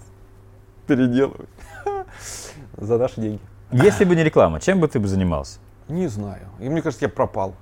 [0.87, 1.49] переделывают.
[2.77, 3.41] За наши деньги.
[3.71, 5.59] Если бы не реклама, чем бы ты бы занимался?
[5.87, 6.47] Не знаю.
[6.59, 7.55] И мне кажется, я пропал.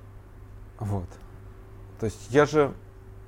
[0.79, 1.07] Вот.
[1.99, 2.73] То есть я же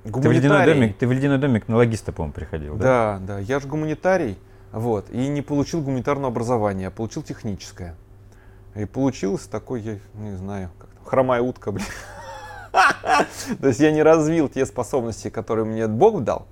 [0.04, 0.74] Ты в ледяной гуманитарий.
[0.74, 3.18] домик, ты в ледяной домик на логиста, по-моему, приходил, да?
[3.18, 3.38] Да, да.
[3.38, 4.38] Я же гуманитарий.
[4.72, 5.10] Вот.
[5.10, 7.96] И не получил гуманитарного образования, а получил техническое.
[8.74, 11.86] И получилось такой, я не знаю, как там, хромая утка, блин.
[13.60, 16.48] То есть я не развил те способности, которые мне Бог дал.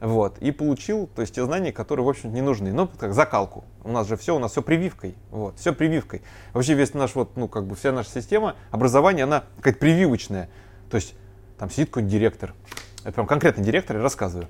[0.00, 2.72] Вот, и получил, то есть те знания, которые, в общем не нужны.
[2.72, 3.64] Ну, как закалку.
[3.84, 5.14] У нас же все, у нас все прививкой.
[5.30, 6.22] Вот, все прививкой.
[6.54, 10.48] Вообще весь наш, вот, ну, как бы вся наша система образования, она какая-то прививочная.
[10.90, 11.14] То есть
[11.58, 12.54] там сидит какой-нибудь директор.
[13.02, 14.48] Это прям конкретный директор, я рассказываю.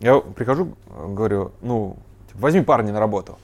[0.00, 1.96] Я прихожу, говорю, ну,
[2.28, 3.38] типа, возьми парня на работу.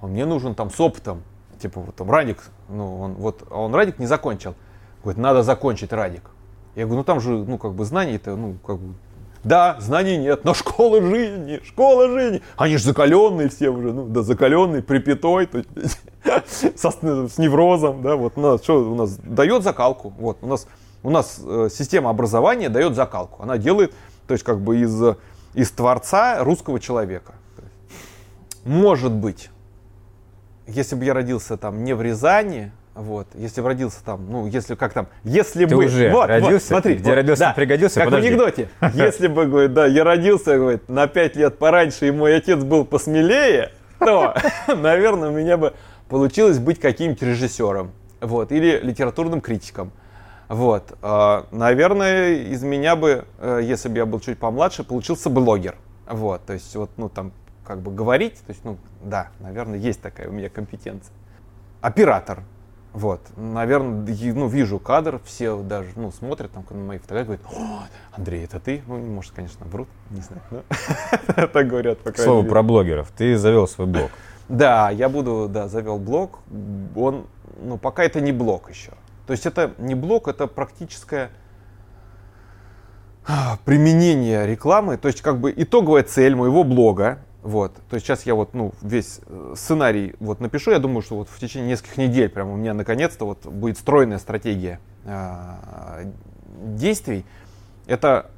[0.00, 1.22] Он мне нужен там с опытом.
[1.60, 4.54] Типа, вот там Радик, ну, он, вот, а он Радик не закончил.
[5.02, 6.30] Говорит, надо закончить Радик.
[6.76, 8.94] Я говорю, ну там же, ну, как бы знаний-то, ну, как бы,
[9.48, 12.42] да, знаний нет, но школа жизни, школа жизни.
[12.58, 15.98] Они же закаленные все уже, ну, да, закаленные, припятой, то есть,
[16.78, 20.68] со, с неврозом, да, вот, у нас, что у нас дает закалку, вот, у нас,
[21.02, 23.94] у нас э, система образования дает закалку, она делает,
[24.26, 25.16] то есть, как бы из,
[25.54, 27.32] из творца русского человека.
[28.64, 29.48] Может быть,
[30.66, 34.74] если бы я родился там не в Рязани, вот, если бы родился там, ну, если
[34.74, 35.84] как там, если Ты бы...
[35.84, 36.52] уже вот, родился?
[36.52, 38.00] Вот, смотри, Где вот, родился, да, пригодился?
[38.00, 38.26] Как Подожди.
[38.26, 38.68] в анекдоте.
[38.94, 42.84] Если бы, говорит, да, я родился, говорит, на 5 лет пораньше, и мой отец был
[42.84, 44.34] посмелее, то,
[44.66, 45.74] наверное, у меня бы
[46.08, 49.92] получилось быть каким-нибудь режиссером, вот, или литературным критиком.
[50.48, 55.76] Вот, а, наверное, из меня бы, э, если бы я был чуть помладше, получился блогер.
[56.10, 57.30] Вот, то есть, вот, ну, там,
[57.64, 61.12] как бы говорить, то есть, ну, да, наверное, есть такая у меня компетенция.
[61.80, 62.42] Оператор.
[62.98, 67.84] Вот, наверное, ну, вижу кадр, все даже, ну, смотрят там на мои фотографии, говорят, о,
[68.10, 68.82] Андрей, это ты?
[68.88, 72.50] Ну, может, конечно, врут, не знаю, но так говорят, по мере.
[72.50, 73.12] про блогеров.
[73.16, 74.10] Ты завел свой блог.
[74.48, 76.40] Да, я буду, да, завел блог.
[76.96, 77.28] Он,
[77.62, 78.90] ну, пока это не блог еще.
[79.28, 81.30] То есть это не блог, это практическое
[83.28, 84.96] а, применение рекламы.
[84.96, 87.20] То есть как бы итоговая цель моего блога.
[87.42, 87.74] Вот.
[87.88, 90.70] То есть сейчас я вот, ну, весь э, сценарий вот напишу.
[90.70, 94.18] Я думаю, что вот в течение нескольких недель прямо у меня наконец-то вот будет стройная
[94.18, 96.04] стратегия а,
[96.50, 97.24] действий.
[97.86, 98.30] Это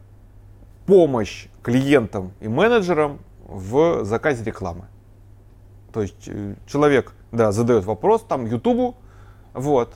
[0.87, 4.85] помощь клиентам и менеджерам в заказе рекламы.
[5.93, 8.97] То есть э, человек, да, задает вопрос там Ютубу,
[9.55, 9.95] вот,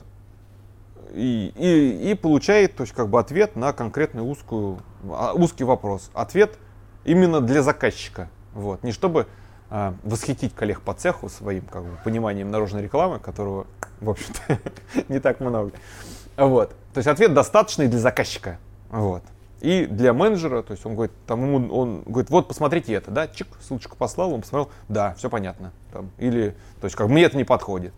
[1.13, 6.11] и, и, и получает, то есть как бы ответ на конкретный узкую, а, узкий вопрос.
[6.13, 6.57] Ответ
[7.05, 9.27] именно для заказчика, вот, не чтобы
[9.69, 13.67] а, восхитить коллег по цеху своим как бы, пониманием наружной рекламы, которого,
[14.01, 14.59] в общем-то,
[15.09, 15.71] не так много.
[16.37, 16.69] Вот.
[16.93, 18.57] То есть ответ достаточный для заказчика.
[18.89, 19.21] Вот.
[19.61, 23.27] И для менеджера, то есть он говорит, там ему, он говорит, вот посмотрите это, да,
[23.27, 25.71] чик, ссылочку послал, он посмотрел, да, все понятно.
[25.91, 27.93] Там, или, то есть как мне это не подходит.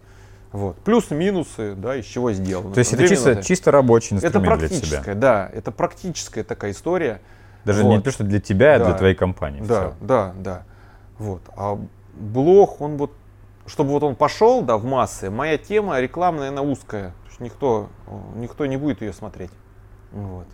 [0.51, 0.77] Вот.
[0.77, 2.73] Плюсы, минусы, да, из чего сделано.
[2.73, 3.47] То есть это чисто, минуты.
[3.47, 4.77] чисто рабочий Это инструмент для тебя.
[4.77, 7.21] практическая, да, это практическая такая история.
[7.65, 7.89] Даже Вот.
[7.89, 8.85] не то, что для тебя, а Да.
[8.85, 9.61] для твоей компании.
[9.61, 10.63] Да, да, да.
[11.17, 11.41] Вот.
[11.55, 11.77] А
[12.13, 13.11] блог, он вот,
[13.65, 17.09] чтобы вот он пошел, да, в массы, моя тема рекламная, она узкая.
[17.23, 17.87] То есть никто,
[18.35, 19.51] никто не будет ее смотреть.
[20.11, 20.45] Вот.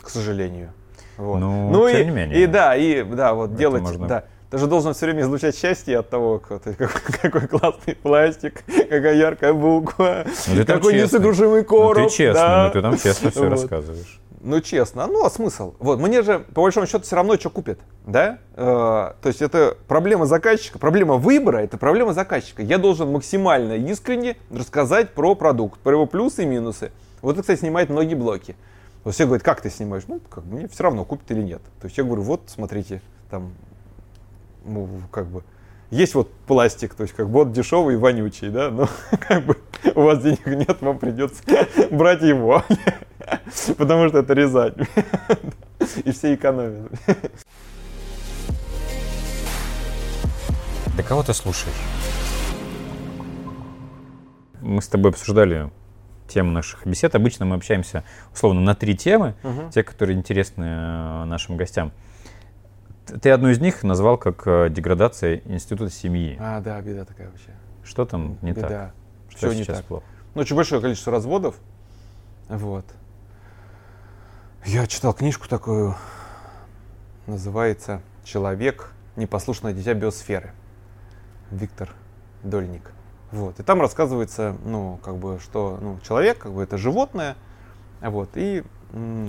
[0.00, 0.72] К сожалению.
[1.16, 1.38] Вот.
[1.38, 2.42] Ну, ну тем и, не менее.
[2.42, 4.24] И да, и да, вот Это делать, можно- да.
[4.50, 9.54] Ты же должен все время излучать счастье от того, какой, какой классный пластик, какая яркая
[9.54, 11.02] буква, Ну, какой честный.
[11.04, 12.08] несокрушимый Ну, короб.
[12.10, 12.64] ты честно, да.
[12.66, 13.50] ну, ты там честно все Вот.
[13.50, 14.20] рассказываешь.
[14.44, 15.06] Ну, честно.
[15.06, 15.74] Ну, а смысл?
[15.78, 18.40] Вот, мне же, по большому счету, все равно, что купят, да?
[18.54, 22.60] Э, то есть это проблема заказчика, проблема выбора, это проблема заказчика.
[22.60, 26.90] Я должен максимально искренне рассказать про продукт, про его плюсы и минусы.
[27.20, 28.56] Вот это, кстати, снимает многие блоки.
[29.04, 30.02] Вот все говорят, как ты снимаешь?
[30.08, 31.62] Ну, как бы мне все равно, купит или нет.
[31.80, 33.00] То есть я говорю, вот, смотрите,
[33.30, 33.52] там,
[34.64, 35.44] ну, как бы,
[35.92, 38.88] есть вот пластик, то есть как бы вот дешевый и вонючий, да, но
[39.28, 39.58] как бы
[39.94, 41.42] у вас денег нет, вам придется
[41.90, 42.64] брать его,
[43.76, 44.74] потому что это резать.
[46.04, 46.90] И все экономят.
[50.96, 51.76] Да кого ты слушаешь?
[54.62, 55.70] Мы с тобой обсуждали
[56.26, 57.14] тему наших бесед.
[57.14, 59.34] Обычно мы общаемся условно на три темы,
[59.74, 61.92] те, которые интересны э, нашим гостям.
[63.06, 66.36] Ты одну из них назвал как э, деградация института семьи.
[66.40, 67.50] А, да, беда такая вообще.
[67.82, 68.64] Что там не так?
[68.64, 68.92] Беда.
[69.28, 69.84] Что Все не так.
[69.84, 70.04] плохо?
[70.34, 71.56] Ну, очень большое количество разводов.
[72.48, 72.84] Вот.
[74.64, 75.96] Я читал книжку такую,
[77.26, 78.92] называется «Человек.
[79.16, 80.52] Непослушное дитя биосферы».
[81.50, 81.90] Виктор
[82.42, 82.92] Дольник.
[83.30, 83.58] Вот.
[83.60, 87.36] И там рассказывается, ну, как бы, что ну, человек, как бы, это животное,
[88.00, 88.62] вот, и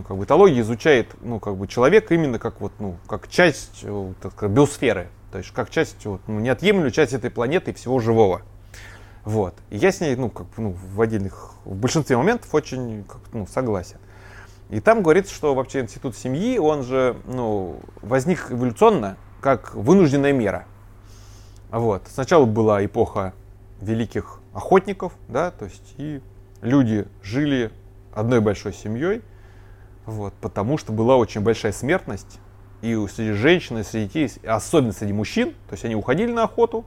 [0.08, 4.13] как бы этология изучает, ну, как бы, человека именно как вот, ну, как часть, э,
[4.21, 7.99] так сказать, биосферы, то есть как часть, вот, ну, неотъемлемую часть этой планеты и всего
[7.99, 8.41] живого.
[9.23, 9.56] Вот.
[9.69, 13.47] И я с ней, ну, как, ну, в отдельных, в большинстве моментов очень, как, ну,
[13.47, 13.97] согласен.
[14.69, 20.65] И там говорится, что вообще институт семьи, он же, ну, возник эволюционно как вынужденная мера.
[21.71, 22.04] Вот.
[22.10, 23.34] Сначала была эпоха
[23.82, 26.21] великих охотников, да, то есть и
[26.62, 27.71] люди жили
[28.13, 29.21] одной большой семьей,
[30.06, 32.39] вот, потому что была очень большая смертность,
[32.82, 36.86] и среди женщин, и среди детей, особенно среди мужчин, то есть они уходили на охоту,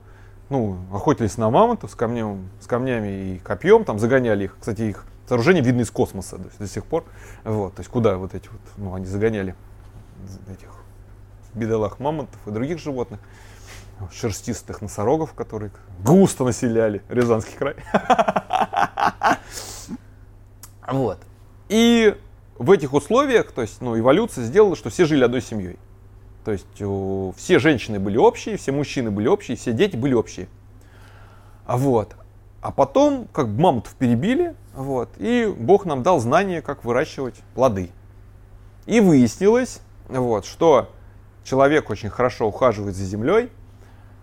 [0.49, 5.05] ну, охотились на мамонтов с, камнем, с камнями и копьем, там загоняли их, кстати, их
[5.27, 7.03] сооружения видны из космоса то есть до сих пор,
[7.43, 9.55] вот, то есть куда вот эти вот, ну, они загоняли
[10.51, 10.69] этих
[11.53, 13.19] бедолах мамонтов и других животных,
[14.11, 15.71] шерстистых носорогов, которые
[16.03, 17.75] густо населяли Рязанский край.
[20.89, 21.19] Вот.
[21.67, 22.15] И
[22.57, 25.77] в этих условиях, то есть, ну, эволюция сделала, что все жили одной семьей.
[26.43, 30.47] То есть у- все женщины были общие, все мужчины были общие, все дети были общие.
[31.65, 32.15] А вот.
[32.61, 37.91] А потом, как бы мамонтов перебили, вот, и Бог нам дал знание, как выращивать плоды.
[38.85, 40.89] И выяснилось, вот, что
[41.43, 43.51] человек очень хорошо ухаживает за землей,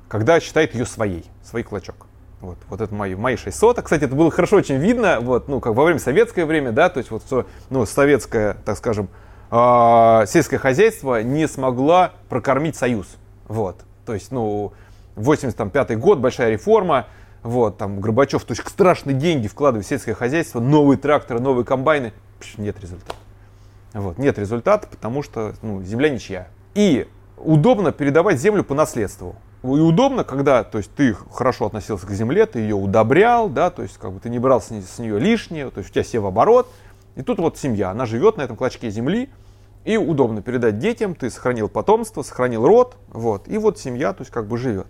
[0.08, 2.06] когда считает ее своей, свой клочок.
[2.44, 3.86] Вот, вот это мои, мои 6 соток.
[3.86, 6.98] Кстати, это было хорошо очень видно, вот, ну, как во время советское время, да, то
[6.98, 9.08] есть вот что, ну, советское, так скажем,
[9.50, 13.06] а, сельское хозяйство не смогла прокормить союз.
[13.48, 14.74] Вот, то есть, ну,
[15.16, 17.06] 85 год, большая реформа,
[17.42, 22.12] вот, там, Горбачев, то есть страшные деньги вкладывает в сельское хозяйство, новые тракторы, новые комбайны,
[22.40, 23.14] Пш, нет результата.
[23.94, 26.48] Вот, нет результата, потому что ну, земля ничья.
[26.74, 27.06] И
[27.38, 29.36] удобно передавать землю по наследству.
[29.64, 33.82] И удобно, когда то есть, ты хорошо относился к земле, ты ее удобрял, да, то
[33.82, 36.20] есть как бы ты не брал с, с нее лишнее, то есть у тебя все
[36.20, 36.70] в оборот.
[37.16, 39.30] И тут вот семья, она живет на этом клочке земли,
[39.84, 44.30] и удобно передать детям, ты сохранил потомство, сохранил род, вот, и вот семья, то есть
[44.30, 44.86] как бы живет.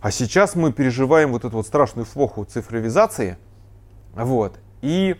[0.00, 3.38] А сейчас мы переживаем вот эту вот страшную эпоху цифровизации,
[4.12, 5.16] вот, и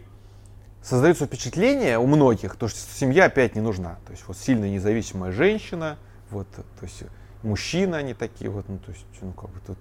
[0.82, 3.98] создается впечатление у многих, то, что семья опять не нужна.
[4.04, 5.96] То есть вот сильная независимая женщина,
[6.30, 7.04] вот, то есть
[7.44, 9.78] мужчины они такие вот, ну то есть, ну как бы тут,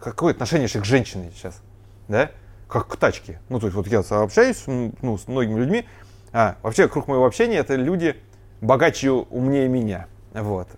[0.00, 1.62] какое отношение к женщине сейчас,
[2.08, 2.30] да?
[2.68, 3.40] Как к тачке.
[3.48, 5.86] Ну то есть вот я общаюсь ну, с многими людьми,
[6.32, 8.16] а вообще круг моего общения это люди
[8.60, 10.68] богаче, умнее меня, вот.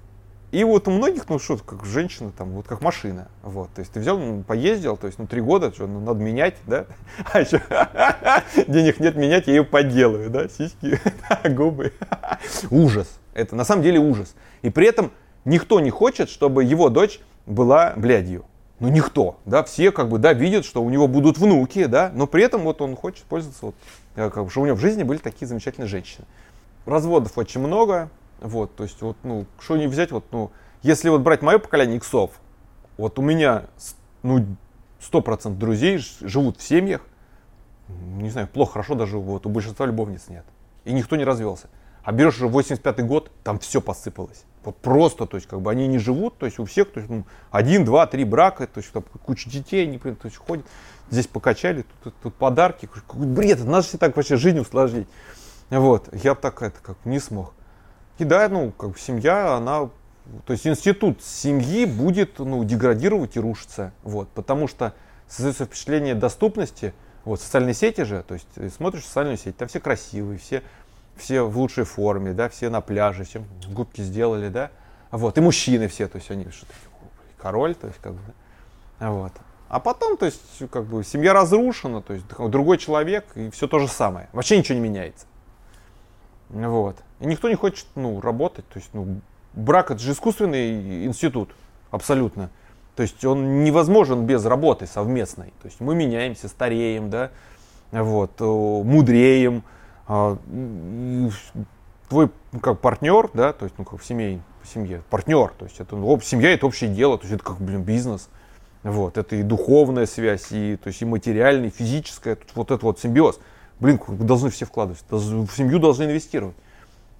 [0.53, 3.91] И вот у многих, ну что, как женщина, там, вот как машина, вот, то есть
[3.91, 6.85] ты взял, ну, поездил, то есть, ну, три года, что, ну, надо менять, да,
[7.33, 7.63] а еще
[8.69, 11.01] денег нет менять, я ее подделаю, да, сиськи,
[11.49, 11.95] губы,
[12.71, 15.11] ужас, это на самом деле ужас, и при этом
[15.45, 18.45] никто не хочет, чтобы его дочь была блядью,
[18.83, 22.27] ну, никто, да, все, как бы, да, видят, что у него будут внуки, да, но
[22.27, 23.75] при этом вот он хочет пользоваться, вот,
[24.17, 26.27] э, как бы, что у него в жизни были такие замечательные женщины.
[26.85, 30.51] Разводов очень много, вот, то есть, вот, ну, что не взять, вот, ну,
[30.83, 32.33] если вот брать мое поколение иксов,
[32.97, 33.67] вот у меня,
[34.25, 34.45] ну,
[35.01, 37.03] 100% друзей живут в семьях,
[38.17, 40.45] не знаю, плохо, хорошо даже, вот, у большинства любовниц нет.
[40.85, 41.69] И никто не развелся.
[42.05, 44.45] А берешь уже 85 год, там все посыпалось.
[44.65, 47.11] Вот просто, то есть, как бы они не живут, то есть у всех, то есть,
[47.11, 50.65] ну, один, два, три брака, то есть, там, куча детей, они, то есть, ходят,
[51.11, 55.09] здесь покачали, тут, тут, подарки, какой бред, надо же так вообще жизнь усложнить.
[55.71, 57.55] Вот, я так это как не смог.
[58.19, 59.91] И да, ну, как семья, она,
[60.47, 64.95] то есть институт семьи будет, ну, деградировать и рушиться, вот, потому что
[65.27, 69.81] создается впечатление доступности, вот, социальные сети же, то есть ты смотришь социальную сеть, там все
[69.81, 70.63] красивые, все
[71.17, 74.71] все в лучшей форме, да, все на пляже, все губки сделали, да,
[75.11, 76.67] вот, и мужчины все, то есть они что
[77.39, 78.21] король, то есть как бы,
[79.01, 79.33] вот.
[79.73, 83.79] А потом, то есть, как бы, семья разрушена, то есть, другой человек, и все то
[83.79, 84.29] же самое.
[84.35, 85.25] Вообще ничего не меняется.
[86.51, 86.99] Вот.
[87.21, 89.23] И никто не хочет, ну, работать, то есть, ну,
[89.55, 91.55] брак это же искусственный институт,
[91.91, 92.51] абсолютно.
[92.97, 95.55] То есть, он невозможен без работы совместной.
[95.63, 97.31] То есть, мы меняемся, стареем, да,
[97.93, 101.31] вот, мудреем, а, твой
[102.53, 105.81] ну, как партнер, да, то есть, ну, как в семье, в семье, партнер, то есть,
[105.81, 108.29] это, ну, семья это общее дело, то есть, это как, блин, бизнес,
[108.83, 113.01] вот, это и духовная связь, и, то есть, и материальная, и физическая, вот это вот
[113.01, 113.41] симбиоз.
[113.81, 116.55] Блин, должны все вкладывать, в семью должны инвестировать.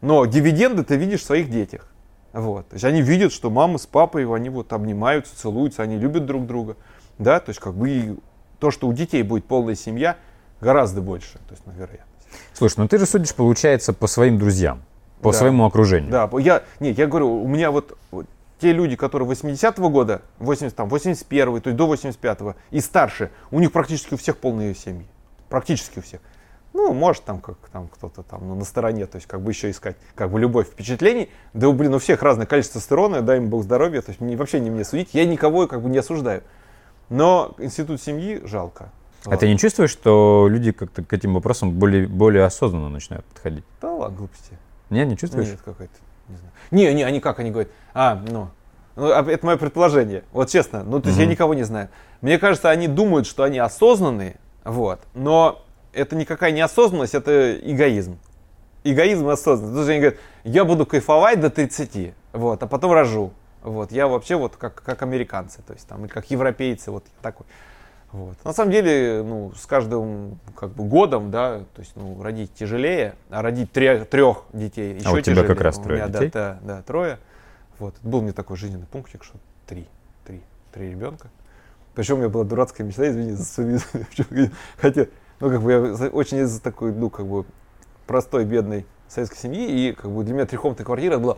[0.01, 1.89] Но дивиденды ты видишь в своих детях.
[2.33, 2.69] Вот.
[2.69, 6.47] То есть они видят, что мама с папой, они вот обнимаются, целуются, они любят друг
[6.47, 6.77] друга.
[7.19, 8.19] Да, то есть как бы
[8.61, 10.17] то, что у детей будет полная семья,
[10.61, 12.05] гораздо больше, то есть, наверное.
[12.55, 14.83] Слушай, ну ты же судишь, получается, по своим друзьям,
[15.21, 15.39] по да.
[15.39, 16.11] своему окружению.
[16.11, 17.97] Да, я, нет, я говорю, у меня вот,
[18.61, 23.59] те люди, которые 80-го года, 80, там, 81 то есть до 85-го и старше, у
[23.59, 25.07] них практически у всех полные семьи.
[25.49, 26.21] Практически у всех.
[26.73, 29.71] Ну, может, там, как там кто-то там ну, на стороне, то есть, как бы еще
[29.71, 31.29] искать, как бы, любовь впечатлений.
[31.53, 34.61] Да, блин, у всех разное количество тестостерона, дай им Бог здоровья, то есть, мне, вообще
[34.61, 36.43] не мне судить, я никого, как бы, не осуждаю.
[37.11, 38.91] Но институт семьи жалко.
[39.27, 43.65] А ты не чувствуешь, что люди как-то к этим вопросам более, более осознанно начинают подходить?
[43.81, 44.59] Да ладно, глупости.
[44.91, 45.49] Нет, не чувствуешь?
[45.49, 45.95] Нет, какая-то,
[46.29, 46.53] не знаю.
[46.71, 48.49] Не, не, они как, они говорят, а, ну,
[48.97, 51.25] ну а это мое предположение, вот честно, ну, то есть угу.
[51.25, 51.89] я никого не знаю.
[52.21, 58.19] Мне кажется, они думают, что они осознанные, вот, но это никакая не осознанность, это эгоизм.
[58.85, 59.73] Эгоизм и осознанность.
[59.73, 63.33] Потому что они говорят, я буду кайфовать до 30, вот, а потом рожу.
[63.63, 67.47] Вот, я вообще вот как, как американцы, то есть там, или как европейцы, вот такой.
[68.13, 68.37] Вот.
[68.45, 73.15] На самом деле, ну, с каждым как бы, годом, да, то есть, ну, родить тяжелее,
[73.31, 75.49] а родить трех, трех детей еще а у тебя тяжелее.
[75.49, 76.31] как раз трое меня, детей?
[76.31, 77.19] Да, да, да, трое.
[77.79, 77.95] Вот.
[78.03, 79.89] Был мне такой жизненный пунктик, что три,
[80.27, 81.31] три, три ребенка.
[81.95, 83.81] Причем у меня была дурацкая мечта, извини за.
[84.77, 85.07] Хотя,
[85.41, 87.47] ну, как бы я очень из такой, ну, как бы
[88.07, 91.37] простой, бедной советской семьи, и как бы для меня трехкомнатная квартира была,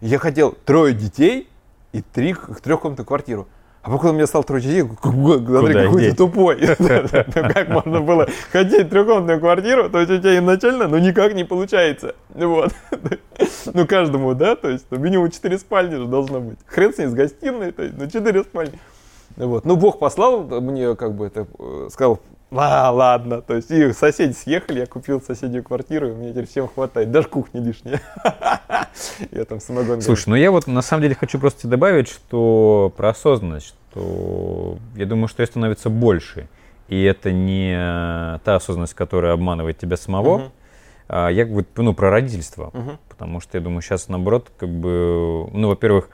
[0.00, 1.48] я хотел трое детей
[1.92, 3.48] и три, трехкомнатную квартиру.
[3.82, 6.58] А потом у меня стал трое детей, Андрей, какой ты тупой.
[6.80, 11.44] Ну, как можно было хотеть трехкомнатную квартиру, то есть у тебя изначально, ну никак не
[11.44, 12.14] получается.
[12.34, 12.72] Вот.
[13.72, 16.58] Ну каждому, да, то есть минимум четыре спальни же должно быть.
[16.66, 18.78] Хрен с ней, с гостиной, то есть, ну четыре спальни.
[19.36, 19.64] Вот.
[19.64, 22.20] Ну Бог послал мне, как бы это, э, сказал,
[22.52, 23.42] а, ладно.
[23.42, 27.10] То есть и соседи съехали, я купил соседнюю квартиру, и мне теперь всем хватает.
[27.10, 28.00] Даже кухни лишняя.
[29.30, 30.00] Я там самогон.
[30.00, 35.06] Слушай, ну я вот на самом деле хочу просто добавить, что про осознанность, что я
[35.06, 36.48] думаю, что ее становится больше.
[36.88, 40.50] И это не та осознанность, которая обманывает тебя самого.
[41.08, 42.72] А я как бы, ну, про родительство.
[43.08, 46.10] Потому что я думаю, сейчас наоборот, как бы, ну, во-первых,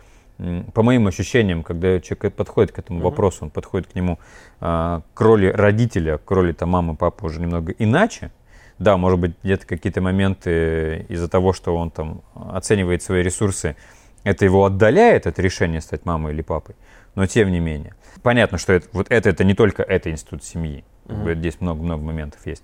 [0.74, 4.18] по моим ощущениям, когда человек подходит к этому вопросу, он подходит к нему
[4.60, 8.30] а, к роли родителя, к роли там, мамы, папы уже немного иначе.
[8.78, 13.76] Да, может быть, где-то какие-то моменты из-за того, что он там оценивает свои ресурсы,
[14.22, 16.74] это его отдаляет от решения стать мамой или папой.
[17.14, 17.94] Но тем не менее.
[18.22, 20.84] Понятно, что это, вот это, это не только это институт семьи.
[21.06, 21.34] Uh-huh.
[21.34, 22.62] Здесь много-много моментов есть.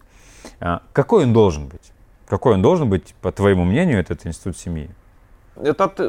[0.61, 1.93] А, какой он должен быть?
[2.27, 4.91] Какой он должен быть, по твоему мнению, этот институт семьи?
[5.57, 6.01] Этот,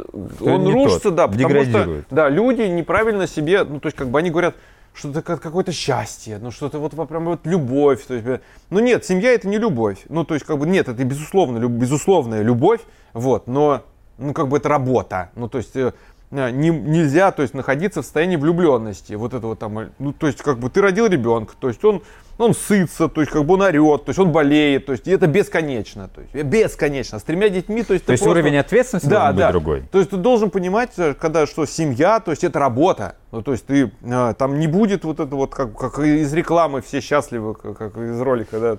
[0.41, 4.19] он рушится, тот, да, потому что да, люди неправильно себе, ну, то есть, как бы
[4.19, 4.55] они говорят,
[4.93, 8.05] что это какое-то счастье, ну, что-то вот прям вот любовь.
[8.05, 9.99] То есть, ну, нет, семья это не любовь.
[10.07, 12.81] Ну, то есть, как бы, нет, это безусловно, люб, безусловная любовь,
[13.13, 13.83] вот, но,
[14.17, 15.31] ну, как бы это работа.
[15.35, 15.93] Ну, то есть, э,
[16.31, 19.13] не, нельзя, то есть, находиться в состоянии влюбленности.
[19.13, 22.03] Вот это вот там, ну, то есть, как бы, ты родил ребенка, то есть, он
[22.37, 25.11] он сытся, то есть как бы он орет, то есть он болеет, то есть и
[25.11, 27.19] это бесконечно, то есть бесконечно.
[27.19, 28.05] С тремя детьми, то есть...
[28.05, 28.39] То есть просто...
[28.39, 29.45] уровень ответственности да, должен да.
[29.45, 29.83] быть другой.
[29.91, 33.15] То есть ты должен понимать, э, когда что семья, то есть это работа.
[33.31, 36.81] Ну, то есть ты, э, там не будет вот это вот, как, как из рекламы
[36.81, 38.77] все счастливы, как, как из ролика, да,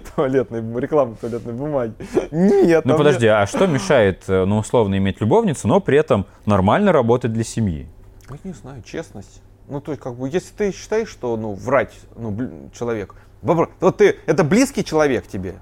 [0.14, 1.94] туалетной, рекламы туалетной бумаги.
[2.30, 2.84] Нет.
[2.84, 3.36] Ну подожди, нет.
[3.36, 7.88] а что мешает, э, ну условно, иметь любовницу, но при этом нормально работать для семьи?
[8.30, 9.42] Я не знаю, честность.
[9.68, 14.16] Ну, то есть, как бы, если ты считаешь, что, ну, врать, ну, человек, вот ты,
[14.26, 15.56] это близкий человек тебе,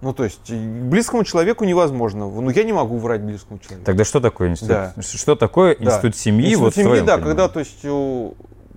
[0.00, 2.28] Ну, то есть, близкому человеку невозможно.
[2.28, 3.86] Ну, я не могу врать близкому человеку.
[3.86, 4.68] Тогда что такое институт?
[4.68, 4.94] Да.
[5.00, 6.46] Что такое институт семьи?
[6.46, 7.24] Институт вот семьи, да, понимании?
[7.24, 8.34] когда, то есть, у-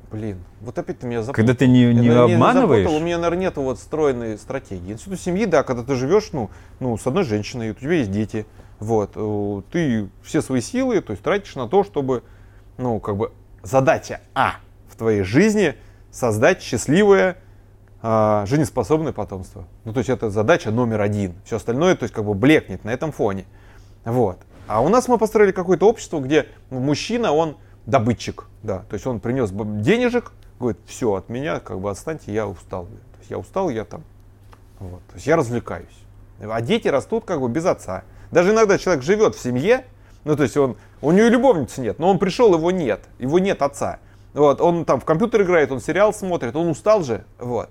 [0.09, 1.36] блин, вот опять ты меня запутал.
[1.36, 2.84] Когда ты не, Я, не обманываешь?
[2.84, 4.93] запутал, у меня, наверное, нету вот стройной стратегии.
[4.93, 6.49] Институт семьи, да, когда ты живешь, ну,
[6.80, 8.45] ну, с одной женщиной, у тебя есть дети,
[8.80, 9.11] вот,
[9.72, 12.24] ты все свои силы, то есть, тратишь на то, чтобы,
[12.78, 13.32] ну, как бы,
[13.64, 14.55] задача А
[14.89, 15.76] в твоей жизни
[16.12, 17.38] создать счастливое,
[18.01, 19.66] а, жизнеспособное потомство.
[19.86, 21.36] Ну, то есть, это задача номер один.
[21.45, 23.45] Все остальное, то есть, как бы, блекнет на этом фоне.
[24.05, 24.39] Вот.
[24.68, 29.22] А у нас мы построили какое-то общество, где мужчина, он добытчик, да, то есть он
[29.22, 32.86] принес денежек, говорит, все, от меня, как бы отстаньте, я устал.
[32.86, 34.03] То есть я устал, я там,
[34.80, 35.88] вот, то есть я развлекаюсь.
[36.39, 38.03] А дети растут как бы без отца.
[38.30, 39.86] Даже иногда человек живет в семье,
[40.26, 43.61] ну то есть он, у и любовницы нет, но он пришел, его нет, его нет
[43.61, 43.99] отца.
[44.33, 47.69] Вот, он там в компьютер играет, он сериал смотрит, он устал же, вот.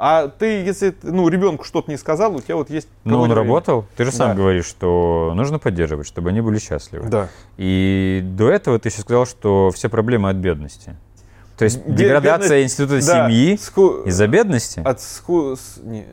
[0.00, 2.88] А ты, если, ну, ребенку что-то не сказал, у тебя вот есть...
[3.02, 3.34] Но он время.
[3.42, 3.84] работал.
[3.96, 4.34] Ты же сам Да.
[4.36, 7.08] говоришь, что нужно поддерживать, чтобы они были счастливы.
[7.08, 7.28] Да.
[7.56, 10.94] И до этого ты еще сказал, что все проблемы от бедности.
[11.56, 14.80] То есть Бе- деградация бедность- института да, семьи ску- из-за бедности?
[14.84, 15.56] От ску...
[15.56, 16.06] с- не,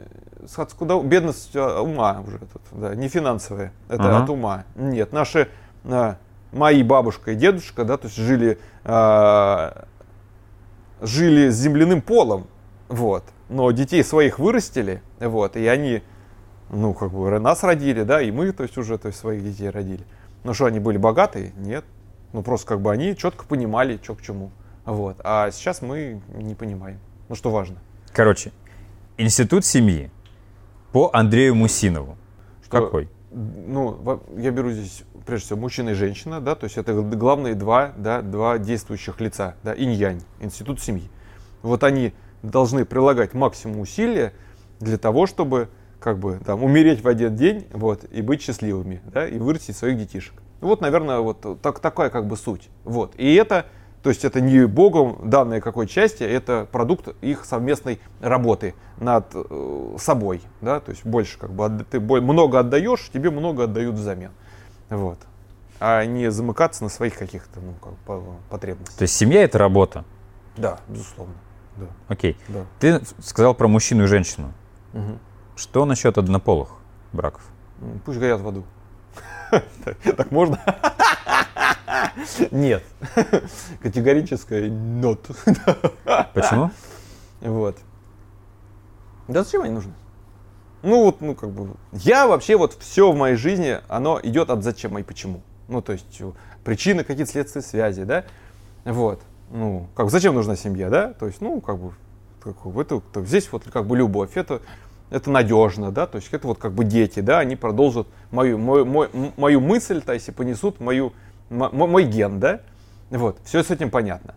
[0.57, 0.99] от скуда...
[1.01, 4.24] бедность а, ума уже тут, да, не финансовая, это Ага.
[4.24, 4.63] от ума.
[4.76, 5.47] Нет, наши,
[5.84, 6.18] а,
[6.56, 9.88] мои бабушка и дедушка, да, то есть жили, а,
[11.01, 12.47] жили с земляным полом,
[12.88, 16.01] вот, но детей своих вырастили, вот, и они,
[16.70, 19.70] ну, как бы нас родили, да, и мы, то есть уже, то есть своих детей
[19.70, 20.06] родили.
[20.43, 21.53] Ну что, они были богатые?
[21.58, 21.84] Нет.
[22.32, 24.51] Ну, просто как бы они четко понимали, что к чему.
[24.86, 25.18] Вот.
[25.24, 26.99] А сейчас мы не понимаем.
[27.30, 27.78] Ну, что важно.
[28.14, 28.51] Короче,
[29.18, 30.12] институт семьи
[30.91, 32.16] по Андрею Мусинову.
[32.64, 33.10] Что, Какой?
[33.38, 37.92] Ну, я беру здесь, прежде всего, мужчина и женщина, да, то есть это главные два,
[37.98, 41.10] да, два действующих лица, да, инь-янь, институт семьи.
[41.62, 42.14] Вот они
[42.44, 44.32] должны прилагать максимум усилия
[44.80, 45.68] для того, чтобы
[46.00, 49.98] как бы там умереть в один день, вот, и быть счастливыми, да, и вырастить своих
[49.98, 50.36] детишек.
[50.62, 52.70] Вот, наверное, вот так, такая как бы суть.
[52.86, 53.16] Вот.
[53.18, 53.66] И это,
[54.06, 59.95] то есть это не Богом данное какой части, это продукт их совместной работы над э,
[59.97, 64.30] собой, да, то есть больше как бы ты много отдаешь, тебе много отдают взамен,
[64.91, 65.18] вот,
[65.80, 68.95] а не замыкаться на своих каких-то ну, как потребностях.
[68.95, 70.06] То есть семья это работа.
[70.56, 71.34] Да, безусловно,
[71.76, 72.38] да, Окей.
[72.47, 72.64] да.
[72.80, 74.53] Ты сказал про мужчину и женщину.
[74.93, 75.18] Мгм.
[75.56, 76.70] Что насчет однополых
[77.12, 77.41] браков?
[78.06, 78.66] Пусть горят в аду.
[80.16, 80.60] Так можно?
[82.52, 82.84] Нет.
[83.82, 85.20] Категорическое not.
[86.34, 86.72] Почему?
[87.41, 87.78] Вот.
[89.28, 89.93] Да зачем они нужны?
[90.84, 94.64] Ну вот, ну как бы, я вообще вот все в моей жизни, оно идет от
[94.64, 95.41] зачем и почему.
[95.68, 96.22] Ну то есть
[96.64, 98.26] причины, какие-то следствия связи, да?
[98.84, 99.22] Вот.
[99.52, 101.14] Ну, как зачем нужна семья, да?
[101.14, 101.93] То есть, ну, как бы,
[102.39, 104.62] как это, то здесь вот как бы любовь, это,
[105.12, 106.08] это надежно, да?
[106.08, 107.39] То есть это вот как бы дети, да?
[107.39, 111.14] Они продолжат мою, мой, мой- м- мою мысль, то есть и понесут мою, мо- мо-
[111.56, 112.62] мой ген, да?
[113.10, 114.36] Вот, все с этим понятно.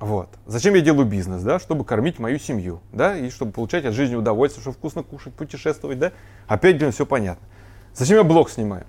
[0.00, 0.28] Вот.
[0.46, 1.58] Зачем я делаю бизнес, да?
[1.58, 3.16] Чтобы кормить мою семью, да?
[3.16, 6.12] И чтобы получать от жизни удовольствие, чтобы вкусно кушать, путешествовать, да?
[6.46, 7.46] Опять, блин, все понятно.
[7.94, 8.86] Зачем я блог снимаю?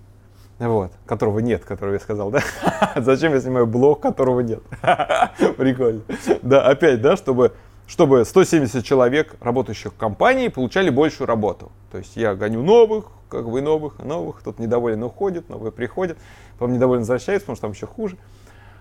[0.57, 2.41] Вот, которого нет, которого я сказал, да?
[2.95, 4.61] Зачем я снимаю блог, которого нет?
[5.57, 6.01] Прикольно.
[6.41, 7.53] Да, опять, да, чтобы,
[7.88, 11.71] чтобы 170 человек, работающих в компании, получали большую работу.
[11.91, 13.05] То есть я гоню новых,
[13.38, 16.17] как бы и новых, и новых, кто-то недоволен уходит, новые приходят,
[16.53, 18.17] потом недоволен возвращается, потому что там еще хуже.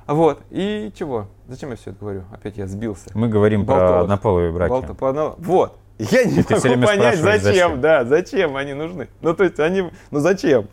[0.06, 1.28] Вот, и чего?
[1.48, 2.24] Зачем я все это говорю?
[2.32, 3.10] Опять я сбился.
[3.14, 4.02] Мы говорим про Болтовых.
[4.02, 4.92] однополые браки.
[4.98, 5.78] По одному- Вот.
[5.98, 7.80] Я не ты могу понять, зачем, зачем.
[7.80, 9.08] да, зачем они нужны.
[9.20, 10.66] Ну, то есть они, ну зачем?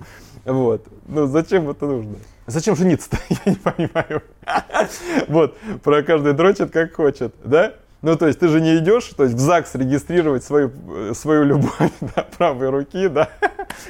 [0.45, 0.85] Вот.
[1.07, 2.15] Ну, зачем это нужно?
[2.47, 3.17] Зачем жениться-то?
[3.45, 4.23] Я не понимаю.
[5.27, 5.55] Вот.
[5.83, 7.73] Про каждый дрочит как хочет, да?
[8.01, 11.43] Ну, то есть ты же не идешь, то есть в ЗАГС регистрировать свою, э, свою
[11.43, 13.29] любовь да, правой руки, да,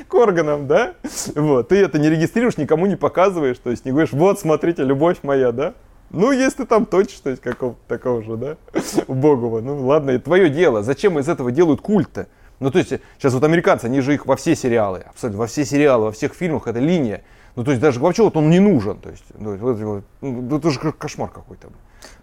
[0.07, 0.95] к органам, да?
[1.35, 1.69] Вот.
[1.69, 5.53] Ты это не регистрируешь, никому не показываешь, то есть не говоришь, вот, смотрите, любовь моя,
[5.53, 5.75] да?
[6.09, 8.57] Ну, если там точишь, то есть какого такого же, да,
[9.07, 10.83] убогого, ну ладно, это твое дело.
[10.83, 12.27] Зачем из этого делают культ-то?
[12.59, 15.63] Ну, то есть, сейчас вот американцы, они же их во все сериалы, абсолютно во все
[15.63, 17.23] сериалы, во всех фильмах, это линия.
[17.55, 20.69] Ну, то есть, даже вообще вот он не нужен, то есть, ну, вот, ну, это
[20.69, 21.69] же кошмар какой-то.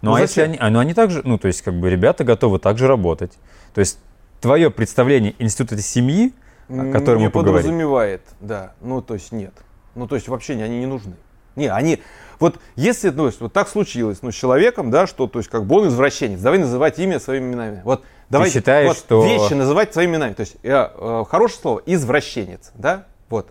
[0.01, 0.51] Ну, Ну, а если зачем?
[0.51, 3.33] они, а, ну, они также, ну, то есть, как бы ребята готовы также работать.
[3.73, 3.99] То есть,
[4.41, 6.33] твое представление института семьи,
[6.69, 7.63] о котором не мы поговорим.
[7.63, 9.53] подразумевает, да, ну, то есть, нет.
[9.95, 11.15] Ну, то есть, вообще они не нужны.
[11.55, 12.01] Не, они,
[12.39, 15.75] вот если, ну, вот так случилось, ну, с человеком, да, что, то есть, как бы
[15.77, 17.81] он извращенец, давай называть имя своими именами.
[17.83, 20.33] Вот, давай считаешь, вот, что- вещи называть своими именами.
[20.33, 23.49] То есть, я, э, хорошее слово, извращенец, да, вот.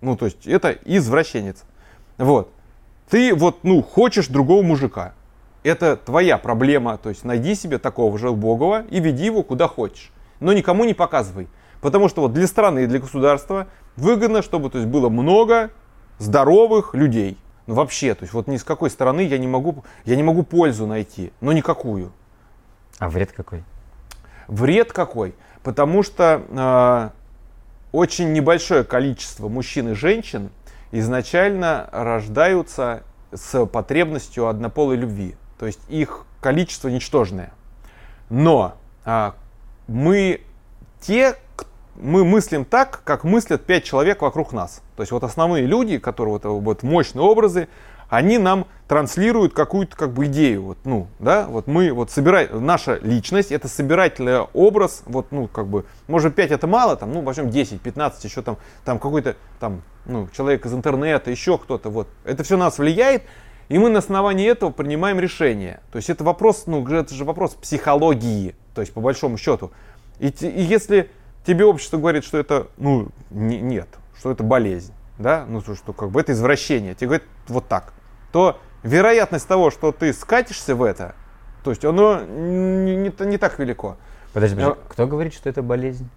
[0.00, 1.64] Ну, то есть, это извращенец.
[2.18, 2.50] Вот.
[3.10, 5.12] Ты вот, ну, хочешь другого мужика.
[5.64, 6.98] Это твоя проблема.
[6.98, 10.12] То есть, найди себе такого же убогого и веди его куда хочешь.
[10.38, 11.48] Но никому не показывай.
[11.80, 15.70] Потому что вот для страны и для государства выгодно, чтобы то есть, было много
[16.18, 17.36] здоровых людей.
[17.66, 20.42] Ну вообще, то есть вот ни с какой стороны я не могу, я не могу
[20.42, 22.12] пользу найти, но никакую.
[22.98, 23.64] А вред какой?
[24.48, 25.34] Вред какой?
[25.62, 27.10] Потому что э,
[27.92, 30.50] очень небольшое количество мужчин и женщин
[30.92, 33.02] изначально рождаются
[33.32, 35.36] с потребностью однополой любви.
[35.58, 37.52] То есть их количество ничтожное.
[38.30, 39.32] Но э,
[39.86, 40.40] мы
[41.00, 41.36] те,
[41.96, 44.82] мы мыслим так, как мыслят пять человек вокруг нас.
[44.96, 47.68] То есть вот основные люди, которые вот, вот мощные образы,
[48.08, 50.62] они нам транслируют какую-то как бы идею.
[50.62, 55.66] Вот, ну, да, вот мы вот собираем, наша личность это собирательный образ, вот, ну, как
[55.66, 59.82] бы, может 5 это мало, там, ну, возьмем 10, 15, еще там, там какой-то там,
[60.04, 62.08] ну, человек из интернета, еще кто-то, вот.
[62.24, 63.22] Это все нас влияет,
[63.68, 65.80] и мы на основании этого принимаем решение.
[65.92, 69.70] То есть это вопрос, ну, это же вопрос психологии, то есть по большому счету.
[70.18, 71.10] И, и если
[71.46, 73.88] тебе общество говорит, что это, ну, не, нет,
[74.18, 77.92] что это болезнь, да, ну, что, что как бы это извращение, тебе говорят вот так,
[78.32, 81.14] то вероятность того, что ты скатишься в это,
[81.62, 83.96] то есть оно не, не, не так велико.
[84.32, 86.08] Подожди, подожди, а, кто говорит, что это болезнь?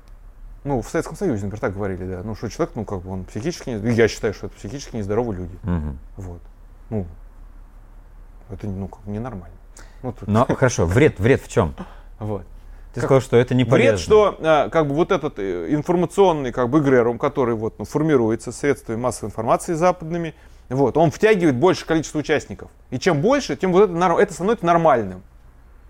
[0.63, 2.21] Ну, в Советском Союзе, например, так говорили, да.
[2.23, 5.55] Ну, что человек, ну, как бы он психически, я считаю, что это психически нездоровые люди.
[5.63, 5.97] Угу.
[6.17, 6.41] Вот.
[6.89, 7.05] Ну,
[8.49, 9.55] это, ну, как ненормально.
[10.03, 10.27] Ну, тут...
[10.27, 11.73] Но, хорошо, вред, вред в чем?
[12.19, 12.43] Вот.
[12.93, 13.91] Ты как, сказал, что это не полезно.
[13.91, 17.85] Вред, что а, как бы вот этот э, информационный как бы эгрерум, который вот, ну,
[17.85, 20.33] формируется средствами массовой информации западными,
[20.69, 22.69] вот, он втягивает больше количество участников.
[22.89, 25.21] И чем больше, тем вот это, это становится нормальным.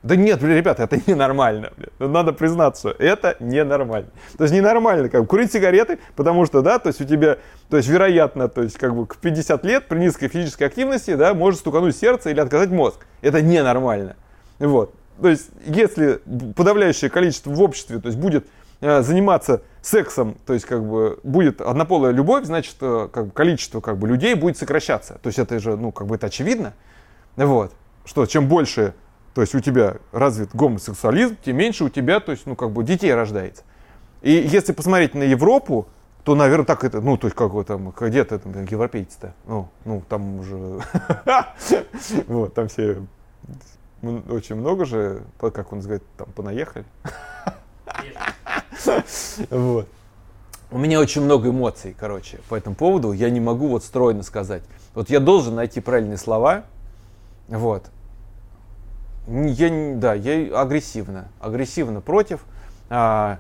[0.08, 1.72] Да нет, блин, ребята, это ненормально.
[1.76, 1.90] Блин.
[2.00, 4.08] Ну, надо признаться, это ненормально.
[4.38, 7.38] То есть ненормально, как курить сигареты, потому что, да, то есть у тебя,
[7.70, 11.34] то есть вероятно, то есть как бы к 50 лет при низкой физической активности, да,
[11.34, 13.06] может стукануть сердце или отказать мозг.
[13.22, 14.16] Это ненормально.
[14.60, 14.94] Вот.
[15.22, 16.22] То есть если
[16.56, 18.48] подавляющее количество в обществе, то есть будет
[18.80, 23.82] э, заниматься сексом, то есть как бы будет однополая любовь, значит э, как бы, количество
[23.82, 25.20] как бы людей будет сокращаться.
[25.22, 26.74] То есть это же, ну как бы это очевидно.
[27.36, 27.74] Вот.
[28.06, 28.94] Что чем больше
[29.38, 32.84] то есть у тебя развит гомосексуализм, тем меньше у тебя, то есть, ну, как бы
[32.84, 33.62] детей рождается.
[34.24, 35.88] И если посмотреть на Европу,
[36.24, 40.02] то, наверное, так это, ну, то есть, как вот там, где-то там европейцы-то, ну, ну,
[40.10, 40.80] там уже,
[42.28, 43.04] вот, там все,
[44.02, 46.86] очень много же, как он говорит, там, понаехали.
[49.52, 49.88] Вот.
[50.72, 53.12] У меня очень много эмоций, короче, по этому поводу.
[53.12, 54.64] Я не могу вот стройно сказать.
[54.96, 56.64] Вот я должен найти правильные слова,
[57.48, 57.86] вот.
[59.28, 62.46] Я, да, я агрессивно, агрессивно против.
[62.90, 63.40] А,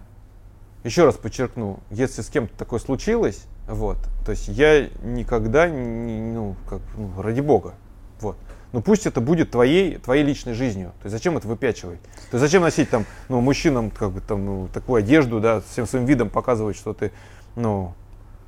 [0.83, 6.55] еще раз подчеркну, если с кем-то такое случилось, вот, то есть я никогда, не, ну,
[6.69, 7.73] как, ну, ради бога,
[8.19, 8.38] вот.
[8.73, 10.91] Ну пусть это будет твоей, твоей личной жизнью.
[11.01, 12.01] То есть зачем это выпячивать?
[12.01, 15.88] То есть зачем носить там, ну, мужчинам как бы там ну, такую одежду, да, всем
[15.88, 17.11] своим видом показывать, что ты,
[17.55, 17.93] ну,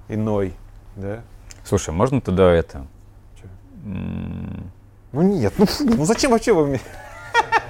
[0.10, 0.54] иной,
[0.98, 1.22] да?
[1.64, 2.86] Слушай, можно тогда это?
[3.40, 3.48] Че?
[3.86, 6.82] Ну нет, ну, ну зачем вообще вы мне?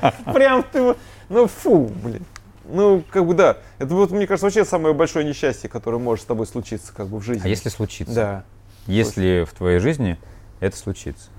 [0.34, 0.96] Прям ты,
[1.30, 2.26] ну фу, блин.
[2.72, 3.58] Ну, как бы да.
[3.80, 7.18] Это вот, мне кажется, вообще самое большое несчастье, которое может с тобой случиться как бы
[7.20, 7.46] в жизни.
[7.46, 8.14] А если случится?
[8.14, 8.44] Да.
[8.86, 10.18] Если в твоей жизни
[10.60, 11.30] это случится?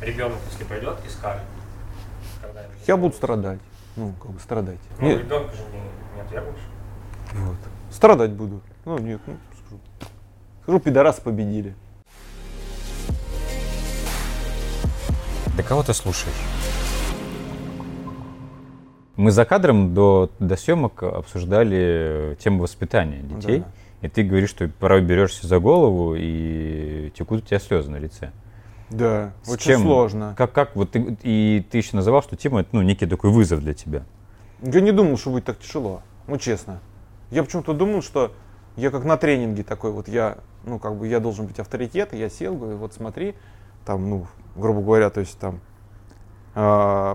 [0.00, 1.42] Ребенок, если пойдет и скажет.
[2.86, 3.60] Я буду страдать.
[3.96, 4.78] Ну, как бы страдать.
[4.98, 5.20] Ну, нет.
[5.20, 6.60] ребенка же не, не отвергнешь.
[7.32, 7.56] Вот.
[7.90, 8.60] Страдать буду.
[8.84, 9.80] Ну, нет, ну, скажу.
[10.62, 11.74] Скажу, пидорасы победили.
[15.56, 16.34] Да кого ты слушаешь?
[19.16, 23.60] Мы за кадром до, до съемок обсуждали тему воспитания детей.
[23.60, 23.66] Да.
[24.02, 28.32] И ты говоришь, что порой берешься за голову и текут у тебя слезы на лице.
[28.90, 29.82] Да, С очень чем?
[29.82, 30.34] сложно.
[30.36, 33.60] Как, как вот ты, и ты еще называл, что тема это ну, некий такой вызов
[33.60, 34.02] для тебя.
[34.62, 36.80] Я не думал, что будет так тяжело, ну честно.
[37.30, 38.32] Я почему-то думал, что
[38.76, 42.18] я как на тренинге такой, вот я, ну как бы я должен быть авторитет, и
[42.18, 43.34] я сел, говорю, вот смотри,
[43.84, 45.60] там, ну, грубо говоря, то есть там,
[46.54, 47.14] э,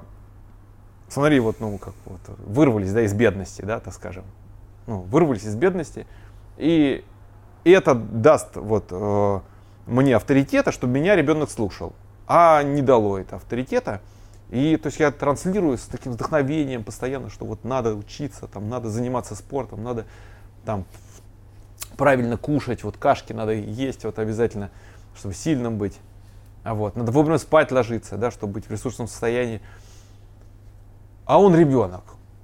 [1.10, 4.26] смотри, вот, ну, как вот, вырвались, да, из бедности, да, так скажем.
[4.88, 6.08] Ну, вырвались из бедности,
[6.58, 7.04] и,
[7.64, 9.40] и это даст вот э,
[9.86, 11.94] мне авторитета, чтобы меня ребенок слушал.
[12.28, 14.02] А не дало это авторитета.
[14.50, 18.90] И то есть я транслирую с таким вдохновением постоянно, что вот надо учиться, там надо
[18.90, 20.06] заниматься спортом, надо
[20.66, 20.86] там
[21.98, 24.72] правильно кушать, вот кашки надо есть вот обязательно,
[25.16, 26.00] чтобы сильным быть.
[26.64, 29.62] А вот, надо вовремя спать ложиться, да, чтобы быть в ресурсном состоянии.
[31.30, 32.02] А он ребенок.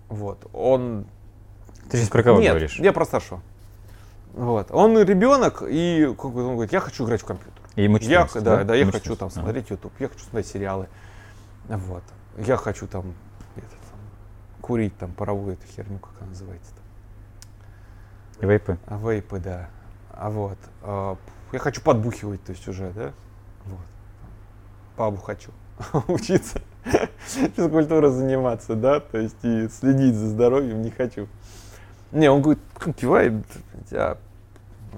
[0.09, 0.47] Вот.
[0.53, 1.07] Он...
[1.89, 2.77] Ты сейчас про кого Нет, говоришь?
[2.77, 3.41] я про старшего.
[4.33, 4.67] Вот.
[4.69, 7.63] Он ребенок, и он говорит, я хочу играть в компьютер.
[7.75, 10.45] И ему 14, я, да, да, да, я хочу там смотреть YouTube, я хочу смотреть
[10.45, 10.87] сериалы.
[11.67, 12.03] Вот.
[12.37, 13.15] Я хочу там,
[13.55, 13.99] это, там
[14.61, 16.71] курить там паровую эту херню, как она называется.
[18.39, 18.47] -то.
[18.47, 18.77] Вейпы.
[18.85, 19.69] А, Вейпы, да.
[20.11, 20.59] А вот.
[20.83, 21.17] а,
[21.51, 23.13] Я хочу подбухивать, то есть уже, да?
[23.65, 23.79] Вот.
[24.95, 25.49] Бабу хочу
[26.07, 26.61] учиться
[27.27, 31.27] физкультурой заниматься, да, то есть и следить за здоровьем не хочу.
[32.11, 32.61] Не, он говорит,
[32.97, 33.33] кивает,
[33.89, 34.17] тебя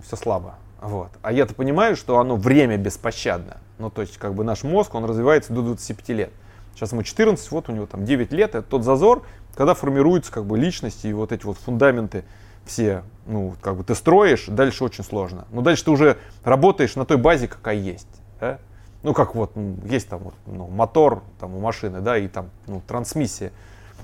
[0.06, 0.56] все слабо.
[0.82, 1.10] Вот.
[1.22, 3.58] А я-то понимаю, что оно время беспощадно.
[3.80, 6.32] Ну, то есть, как бы наш мозг, он развивается до 25 лет.
[6.76, 8.54] Сейчас ему 14, вот у него там 9 лет.
[8.54, 9.24] Это тот зазор,
[9.56, 12.24] когда формируются как бы личности и вот эти вот фундаменты
[12.66, 15.48] все, ну, как бы ты строишь, дальше очень сложно.
[15.52, 18.08] Но дальше ты уже работаешь на той базе, какая есть.
[18.40, 18.60] Да?
[19.08, 19.54] Ну, как вот,
[19.86, 23.54] есть там вот, ну, мотор там у машины, да, и там, ну, трансмиссия,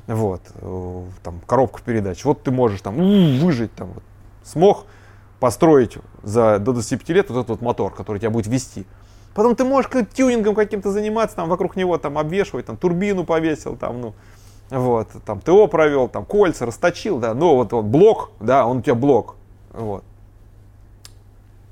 [0.07, 2.23] вот, э, там, коробка передач.
[2.23, 2.95] Вот ты можешь там
[3.39, 4.03] выжить, там, вот,
[4.45, 4.85] смог
[5.41, 8.85] построить за, до 25 лет вот этот вот мотор, который тебя будет вести.
[9.35, 13.99] Потом ты можешь тюнингом каким-то заниматься, там, вокруг него там обвешивать, там, турбину повесил, там,
[13.99, 14.13] ну,
[14.69, 18.81] вот, там, ТО провел, там, кольца расточил, да, ну, вот, вот блок, да, он у
[18.81, 19.35] тебя блок,
[19.73, 20.05] вот.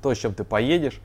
[0.02, 1.00] То, с чем ты поедешь,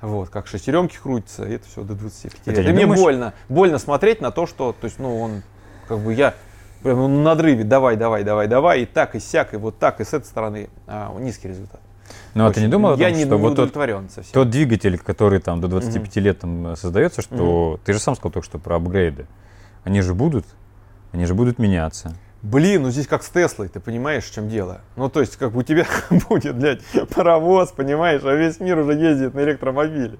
[0.00, 2.70] вот, как шестеренки крутятся, и это все до 25 А лет.
[2.70, 5.42] И мне думаешь- больно, больно смотреть на то, что, то есть, ну, он,
[5.88, 6.34] как бы я,
[6.82, 10.04] прям на надрыве, давай, давай, давай, давай, и так, и сяк, и вот так, и
[10.04, 11.80] с этой стороны а, низкий результат.
[12.34, 14.32] Ну, а ты не думал о том, Я что не вот тот, совсем.
[14.32, 18.32] тот двигатель, который там до 25 лет там э, создается, что ты же сам сказал
[18.32, 19.26] только что про апгрейды.
[19.84, 20.44] Они же будут,
[21.12, 22.14] они же будут меняться.
[22.42, 24.80] Блин, ну здесь как с Теслой, ты понимаешь, в чем дело?
[24.96, 25.84] Ну, то есть, как бы у тебя
[26.28, 26.80] будет, блядь,
[27.14, 30.16] паровоз, понимаешь, а весь мир уже ездит на электромобиле.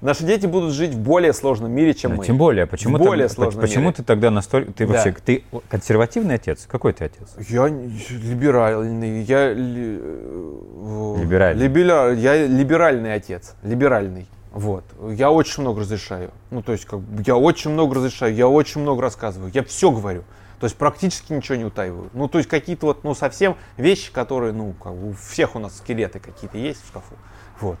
[0.00, 2.24] Наши дети будут жить в более сложном мире, чем Ну, мы.
[2.26, 3.94] Тем более, почему, В более ты, сложном почему мире.
[3.96, 4.72] ты тогда настолько...
[4.72, 4.92] Ты Да.
[4.92, 6.64] вообще, ты консервативный отец?
[6.70, 7.34] Какой ты отец?
[7.48, 9.50] Я либеральный, я...
[9.52, 11.66] э, Либеральный.
[11.66, 14.28] либеля- я либеральный отец, либеральный.
[14.52, 14.84] Вот.
[15.10, 16.30] Я очень много разрешаю.
[16.50, 20.22] Ну, то есть, как я очень много разрешаю, я очень много рассказываю, я все говорю.
[20.60, 22.10] То есть, практически ничего не утаиваю.
[22.12, 25.76] Ну, то есть, какие-то вот, ну, совсем вещи, которые, ну, как у всех у нас
[25.78, 27.14] скелеты какие-то есть в шкафу.
[27.60, 27.78] Вот.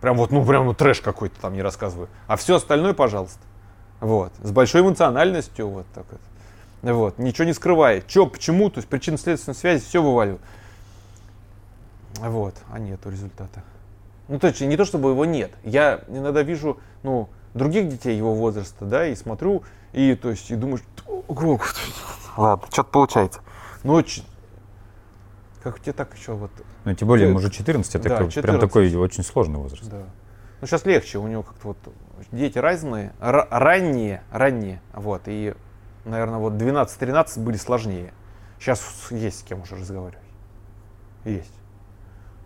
[0.00, 2.08] Прям вот, ну, прям ну, трэш какой-то там не рассказываю.
[2.26, 3.40] А все остальное, пожалуйста.
[4.00, 4.32] Вот.
[4.42, 6.20] С большой эмоциональностью, вот так вот.
[6.82, 8.00] Вот, ничего не скрывая.
[8.00, 10.40] Че, почему, то есть причинно-следственной связи, все вывалю.
[12.18, 13.62] Вот, а нету результата.
[14.26, 15.52] Ну, то есть не то, чтобы его нет.
[15.62, 19.62] Я иногда вижу, ну, других детей его возраста, да, и смотрю,
[19.92, 20.91] и, то есть, и думаю, что, «Ого,
[22.36, 23.40] ладно, что-то получается.
[23.84, 24.02] Ну,
[25.62, 26.50] как у тебя так еще вот,
[26.84, 28.42] Ну, тем более, Ты- ему уже 14, это да, как- 14.
[28.42, 29.88] прям такой очень сложный возраст.
[29.88, 30.02] да.
[30.60, 31.78] Ну, сейчас легче, у него как-то вот
[32.32, 35.54] дети разные, ра- ранние, ранние, вот, и,
[36.04, 38.12] наверное, вот 12-13 были сложнее.
[38.58, 40.18] Сейчас есть с кем уже разговаривать.
[41.24, 41.52] Есть.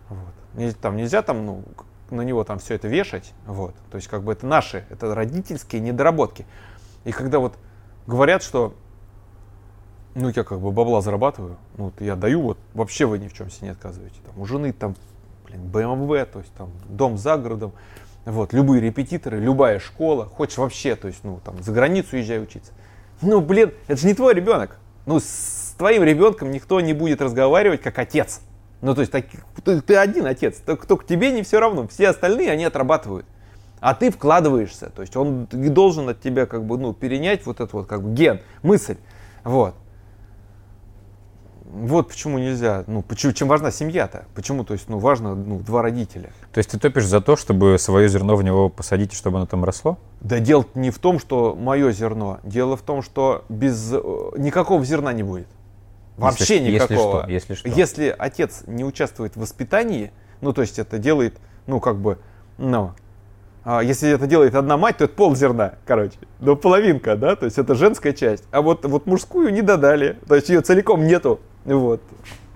[0.09, 0.19] Вот.
[0.53, 1.63] Не- Там нельзя там, ну,
[2.09, 3.75] на него там все это вешать, вот.
[3.91, 6.45] То есть, как бы это наши, это родительские недоработки.
[7.03, 7.57] И когда вот
[8.07, 8.73] говорят, что,
[10.15, 13.33] ну, я как бы бабла зарабатываю, ну, вот я даю, вот, вообще вы ни в
[13.33, 14.15] чем себе не отказываете.
[14.25, 14.95] Там, у жены там,
[15.45, 17.73] блин, БМВ, то есть, там, дом за городом,
[18.25, 22.71] вот, любые репетиторы, любая школа, хочешь вообще, то есть, ну, там, за границу езжай учиться.
[23.21, 24.77] Ну, блин, это же не твой ребенок.
[25.05, 28.41] Ну, с твоим ребенком никто не будет разговаривать как отец.
[28.81, 29.25] Ну, то есть, так-
[29.63, 31.87] ты, ты один отец, только, только тебе не все равно.
[31.87, 33.25] Все остальные, они отрабатывают.
[33.79, 34.89] А ты вкладываешься.
[34.89, 38.13] То есть, он должен от тебя, как бы, ну, перенять вот этот вот, как бы,
[38.13, 38.97] ген, мысль.
[39.43, 39.75] Вот.
[41.69, 44.25] Вот почему нельзя, ну, почему, чем важна семья-то?
[44.33, 46.31] Почему, то есть, ну, важно, ну, два родителя.
[46.53, 49.65] То есть ты топишь за то, чтобы свое зерно в него посадить, чтобы оно там
[49.65, 49.97] росло?
[50.21, 52.39] Да дело не в том, что мое зерно.
[52.43, 53.97] Дело в том, что без э,
[54.37, 55.47] никакого зерна не будет.
[56.15, 57.21] Вообще Если- если никакого.
[57.23, 57.69] что, если что.
[57.69, 62.17] Если отец не участвует в воспитании, ну то есть это делает, ну как бы,
[62.57, 62.93] ну,
[63.83, 67.57] если это делает одна мать, то это пол зерна, короче, ну половинка, да, то есть
[67.57, 68.45] это женская часть.
[68.51, 72.01] А вот, вот мужскую не додали, то есть ее целиком нету, вот.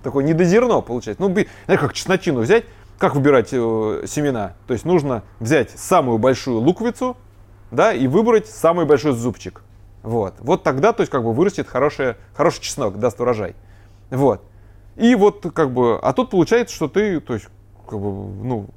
[0.04, 1.22] Такое недозерно получается.
[1.22, 2.64] Ну, знаешь, как чесночину взять,
[2.98, 4.54] как выбирать э, семена?
[4.68, 7.18] То есть нужно взять самую большую луковицу,
[7.72, 9.64] да, и выбрать самый большой зубчик.
[10.04, 10.36] Вот.
[10.40, 13.56] Вот тогда, то есть, как бы вырастет хороший, хороший чеснок, даст урожай.
[14.10, 14.42] Вот.
[14.96, 17.48] И вот, как бы, а тут получается, что ты, то есть,
[17.88, 18.08] как бы,
[18.44, 18.70] ну,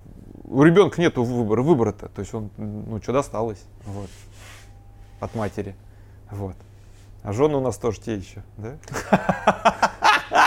[0.45, 2.09] у ребенка нету выбора, выбора-то.
[2.09, 4.09] То есть он, ну, что досталось, вот,
[5.21, 5.75] от матери.
[6.31, 6.57] Вот.
[7.23, 8.77] А жены у нас тоже те еще, да?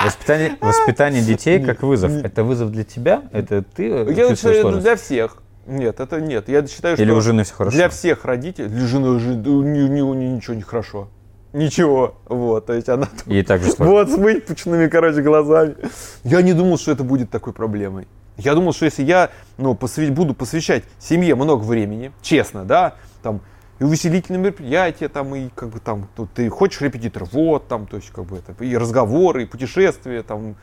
[0.03, 2.11] Воспитание, воспитание детей как вызов.
[2.11, 3.23] Это вызов для тебя?
[3.31, 5.37] Это ты э, Я считаю, это для всех.
[5.65, 6.49] Нет, это нет.
[6.49, 7.75] Я считаю, что Или у жены все хорошо?
[7.75, 11.09] для всех родителей, для жены же ни- ни- ничего не хорошо.
[11.53, 12.15] Ничего.
[12.25, 13.93] Вот, то есть она Ей также сложно.
[13.93, 15.75] Вот, с выпученными, короче, глазами.
[16.23, 18.07] Я не думал, что это будет такой проблемой.
[18.37, 23.41] Я думал, что если я ну, посвя- буду посвящать семье много времени, честно, да, там,
[23.79, 27.97] и увеселительные мероприятия, там, и как бы там, тут ты хочешь репетитор, вот, там, то
[27.97, 30.55] есть, как бы это, и разговоры, и путешествия, там,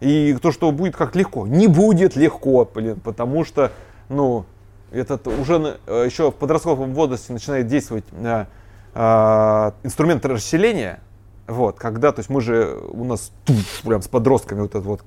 [0.00, 1.46] И то, что будет как легко.
[1.46, 3.70] Не будет легко, блин, потому что,
[4.08, 4.46] ну,
[4.90, 8.46] этот уже э, еще в подростковом возрасте начинает действовать э,
[8.94, 11.00] э, инструмент расселения,
[11.50, 15.02] вот, когда, то есть мы же, у нас туф, прям с подростками вот это вот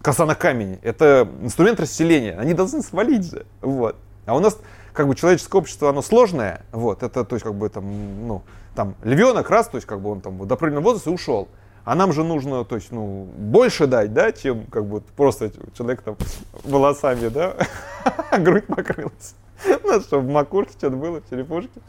[0.00, 3.96] коса на камень, это инструмент расселения, они должны свалить же, вот.
[4.26, 4.58] А у нас
[4.92, 7.84] как бы человеческое общество, оно сложное, вот, это, то есть как бы там,
[8.26, 8.42] ну,
[8.76, 11.48] там, львенок раз, то есть как бы он там до определенного возраста ушел,
[11.84, 16.02] а нам же нужно, то есть, ну, больше дать, да, чем как бы просто человек
[16.02, 16.16] там
[16.62, 17.56] волосами, да,
[18.38, 19.34] грудь покрылась.
[19.82, 21.80] Ну, чтобы в макушке что-то было, в черепушке.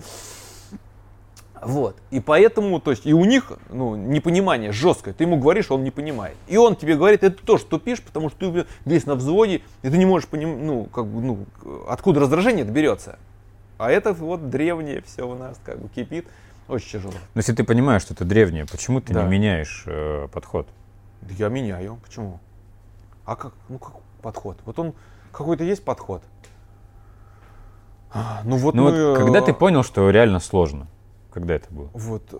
[1.61, 1.97] Вот.
[2.11, 5.13] И поэтому, то есть, и у них, ну, непонимание жесткое.
[5.13, 6.35] Ты ему говоришь, он не понимает.
[6.47, 9.97] И он тебе говорит, это тоже тупишь, потому что ты весь на взводе, и ты
[9.97, 11.45] не можешь понимать, ну, как бы, ну,
[11.87, 13.17] откуда раздражение это берется.
[13.77, 16.27] А это вот древнее все у нас, как бы, кипит.
[16.67, 17.13] Очень тяжело.
[17.33, 19.23] Но если ты понимаешь, что это древнее, почему ты да.
[19.23, 20.67] не меняешь э, подход?
[21.29, 21.99] Я меняю.
[22.03, 22.39] Почему?
[23.25, 24.57] А как, ну, как подход?
[24.65, 24.93] Вот он,
[25.31, 26.23] какой-то есть подход?
[28.11, 30.87] А, ну вот, ну, мы, вот когда ты понял, что реально сложно?
[31.35, 31.89] Когда это было?
[31.93, 32.37] Вот, э,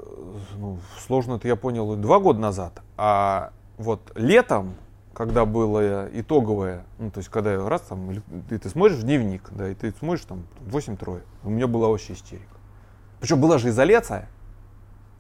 [0.58, 2.82] ну, сложно это я понял два года назад.
[2.96, 4.74] А вот летом,
[5.14, 9.70] когда было итоговое, ну, то есть, когда раз там, ты, ты смотришь в дневник, да,
[9.70, 12.56] и ты смотришь там 8 трое, у меня была вообще истерика.
[13.20, 14.30] Причем была же изоляция,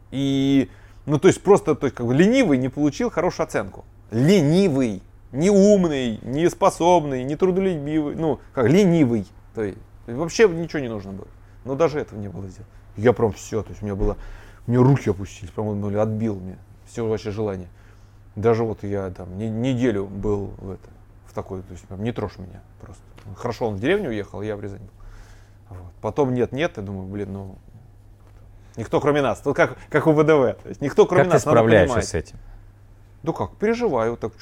[0.09, 0.71] и,
[1.05, 3.83] ну, то есть, просто, то есть, как бы ленивый не получил хорошую оценку.
[4.09, 5.03] Ленивый,
[5.33, 9.27] не умный, не способный, не трудолюбивый, ну, как ленивый.
[9.53, 11.27] То есть, вообще ничего не нужно было.
[11.65, 12.71] Но даже этого не было сделано.
[12.97, 14.17] Я прям все, то есть у меня было,
[14.67, 17.67] меня руки опустились, прям он ну, отбил мне все вообще желание.
[18.35, 20.89] Даже вот я там не, неделю был в, это,
[21.27, 23.01] в такой, то есть не трожь меня просто.
[23.35, 25.77] Хорошо, он в деревню уехал, я в Рязань был.
[25.77, 25.93] Вот.
[26.01, 27.55] Потом нет-нет, я думаю, блин, ну,
[28.77, 29.39] никто кроме нас.
[29.39, 31.43] Тут как, как у ВДВ, то есть никто кроме как нас.
[31.43, 32.37] Как ты справляешься с этим?
[33.23, 34.33] Ну как, переживаю, так,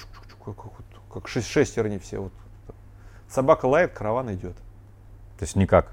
[0.44, 0.72] как, как,
[1.12, 2.20] как шесть, шестерни все.
[2.20, 2.34] Вот.
[3.30, 4.56] Собака лает, караван идет.
[5.38, 5.93] То есть никак?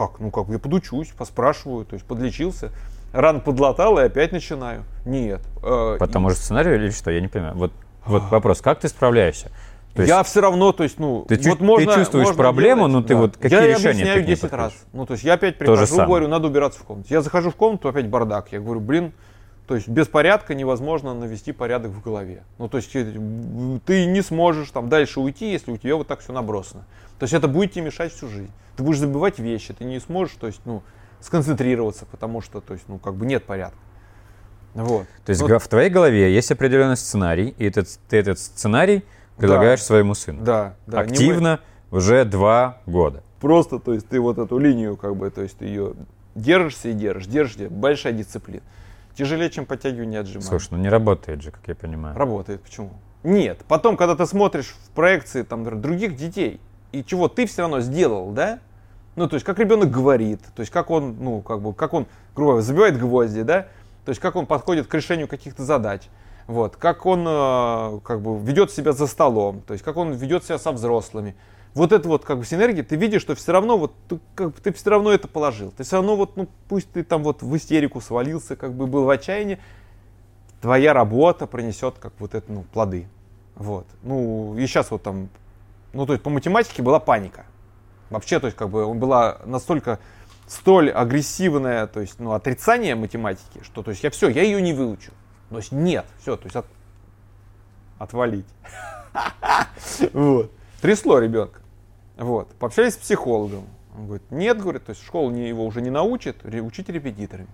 [0.00, 0.18] Как?
[0.18, 2.70] Ну как, я подучусь, поспрашиваю, то есть подлечился,
[3.12, 4.84] ран подлатал и опять начинаю.
[5.04, 5.42] Нет.
[5.62, 7.10] Э, По тому же сценарию или что?
[7.10, 7.54] Я не понимаю.
[7.54, 7.70] Вот,
[8.06, 9.50] вот вопрос, как ты справляешься?
[9.94, 12.92] То я все равно, то есть, ну, ты, вот можно, ты чувствуешь можно проблему, делать,
[12.94, 13.20] но ты да.
[13.20, 14.72] вот какие я решения Я объясняю 10 раз.
[14.94, 17.12] Ну, то есть я опять прихожу, говорю, надо убираться в комнате.
[17.12, 18.52] Я захожу в комнату, опять бардак.
[18.52, 19.12] Я говорю, блин,
[19.70, 22.42] то есть без порядка невозможно навести порядок в голове.
[22.58, 26.32] Ну, то есть ты не сможешь там дальше уйти, если у тебя вот так все
[26.32, 26.86] набросано.
[27.20, 28.50] То есть это будет тебе мешать всю жизнь.
[28.76, 30.82] Ты будешь забывать вещи, ты не сможешь, то есть, ну,
[31.20, 33.78] сконцентрироваться, потому что, то есть, ну, как бы нет порядка.
[34.74, 35.06] Вот.
[35.24, 39.04] То есть ну, в твоей голове есть определенный сценарий, и этот, ты этот сценарий
[39.36, 40.42] предлагаешь да, своему сыну.
[40.42, 40.98] Да, да.
[40.98, 41.60] Активно
[41.92, 41.98] мы...
[41.98, 43.22] уже два года.
[43.40, 45.94] Просто, то есть ты вот эту линию, как бы, то есть ты ее
[46.34, 48.62] держишься и держишь, держишься, большая дисциплина.
[49.14, 50.48] Тяжелее, чем подтягивание отжимания.
[50.48, 52.16] Слушай, ну не работает же, как я понимаю.
[52.16, 52.90] Работает, почему?
[53.22, 56.60] Нет, потом, когда ты смотришь в проекции там, других детей,
[56.92, 58.60] и чего ты все равно сделал, да?
[59.16, 62.06] Ну, то есть, как ребенок говорит, то есть, как он, ну, как бы, как он,
[62.34, 63.66] грубо говоря, забивает гвозди, да?
[64.04, 66.02] То есть, как он подходит к решению каких-то задач.
[66.46, 70.44] Вот, как он, э, как бы, ведет себя за столом, то есть, как он ведет
[70.44, 71.36] себя со взрослыми.
[71.74, 74.72] Вот это вот, как бы, синергия, ты видишь, что все равно, вот, ты, как ты
[74.72, 75.72] все равно это положил.
[75.76, 79.04] Ты все равно, вот, ну, пусть ты там вот в истерику свалился, как бы, был
[79.04, 79.60] в отчаянии,
[80.60, 83.08] твоя работа принесет, как вот это, ну, плоды.
[83.54, 83.86] Вот.
[84.02, 85.28] Ну, и сейчас вот там
[85.92, 87.46] ну, то есть по математике была паника.
[88.10, 89.98] Вообще, то есть как бы он была настолько
[90.46, 94.72] столь агрессивное, то есть, ну, отрицание математики, что, то есть, я все, я ее не
[94.72, 95.12] выучу.
[95.48, 96.66] То есть, нет, все, то есть, от...
[97.98, 98.46] отвалить.
[100.12, 100.52] Вот.
[100.80, 101.59] Трясло ребенка.
[102.20, 102.48] Вот.
[102.56, 103.64] Пообщались с психологом.
[103.96, 107.48] Он говорит, нет, говорит, то есть, школа не, его уже не научит, учите репетиторами.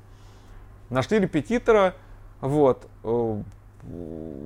[0.90, 1.94] Нашли репетитора,
[2.40, 3.42] вот, э,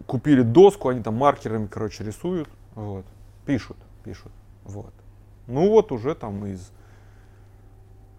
[0.07, 3.07] купили доску, они там маркерами, короче, рисуют, вот.
[3.47, 4.31] Пишут, пишут.
[4.65, 4.93] Вот.
[5.47, 6.71] Ну вот уже там из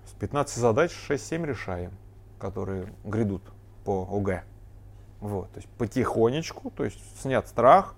[0.06, 1.91] с 15 задач 6-7 решаем,
[2.39, 3.43] которые грядут
[3.86, 4.43] по ОГЭ.
[5.20, 7.93] Вот, то есть потихонечку, то есть снят страх.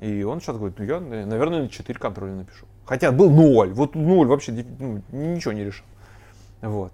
[0.00, 2.66] И он сейчас говорит, ну я, наверное, на 4 контроля напишу.
[2.90, 5.84] Хотя был ноль, вот ноль вообще ну, ничего не решил.
[6.60, 6.92] Вот.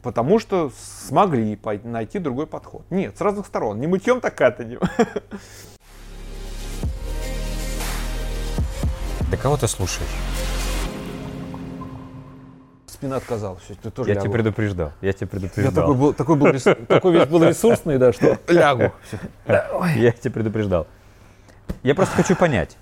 [0.00, 2.86] Потому что смогли найти другой подход.
[2.88, 3.78] Нет, с разных сторон.
[3.78, 4.80] Не мытьем, так катанем.
[9.30, 10.08] Да кого ты слушаешь?
[12.86, 13.64] Спина отказалась.
[13.82, 14.26] Ты тоже я лягу.
[14.26, 14.92] тебя предупреждал.
[15.02, 15.74] Я тебя предупреждал.
[15.74, 18.92] Я такой был, такой был, такой весь был ресурсный, да, что лягу.
[19.46, 20.86] Я тебя предупреждал.
[21.82, 22.78] Я просто хочу понять.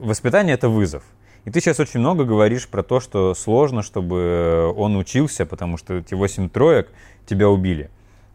[0.00, 1.02] Воспитание это вызов.
[1.44, 5.94] И ты сейчас очень много говоришь про то, что сложно, чтобы он учился, потому что
[5.94, 6.90] эти восемь троек
[7.26, 7.90] тебя убили.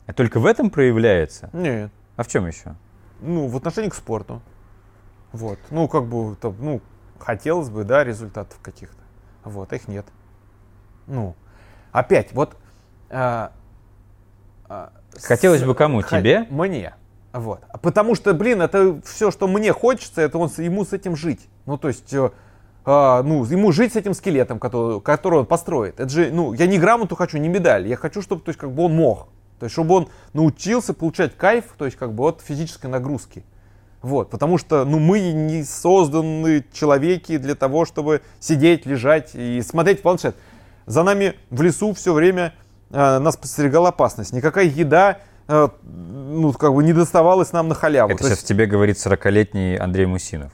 [0.08, 1.50] А только в этом проявляется?
[1.54, 1.92] Нет.
[2.16, 2.76] А в чем еще?
[3.22, 4.42] ну, в отношении к спорту.
[5.32, 5.58] Вот.
[5.72, 6.82] Ну, как бы, там, ну,
[7.20, 9.02] хотелось бы, да, результатов каких-то.
[9.44, 10.06] Вот, их нет.
[11.08, 11.36] Ну,
[11.92, 12.56] опять, вот...
[13.10, 13.52] а,
[14.68, 14.92] а,
[15.24, 16.02] Хотелось с- бы кому?
[16.02, 16.46] х- Тебе?
[16.50, 16.94] Мне.
[17.36, 17.60] Вот.
[17.82, 21.42] Потому что, блин, это все, что мне хочется, это он, ему с этим жить.
[21.66, 22.32] Ну, то есть, э,
[22.86, 26.00] а, ну, ему жить с этим скелетом, который, который он построит.
[26.00, 27.88] Это же, ну, я не грамоту хочу, не медаль.
[27.88, 29.28] Я хочу, чтобы, то есть, как бы он мог.
[29.60, 33.44] То есть, чтобы он научился получать кайф, то есть, как бы от физической нагрузки.
[34.02, 40.00] Вот, потому что, ну, мы не созданы человеки для того, чтобы сидеть, лежать и смотреть
[40.00, 40.38] в планшет.
[40.86, 42.54] За нами в лесу все время
[42.92, 44.32] э, нас подстерегала опасность.
[44.32, 48.12] Никакая еда, э, ну, как бы не доставалась нам на халяву.
[48.12, 50.52] Это То сейчас есть тебе говорит 40-летний Андрей Мусинов.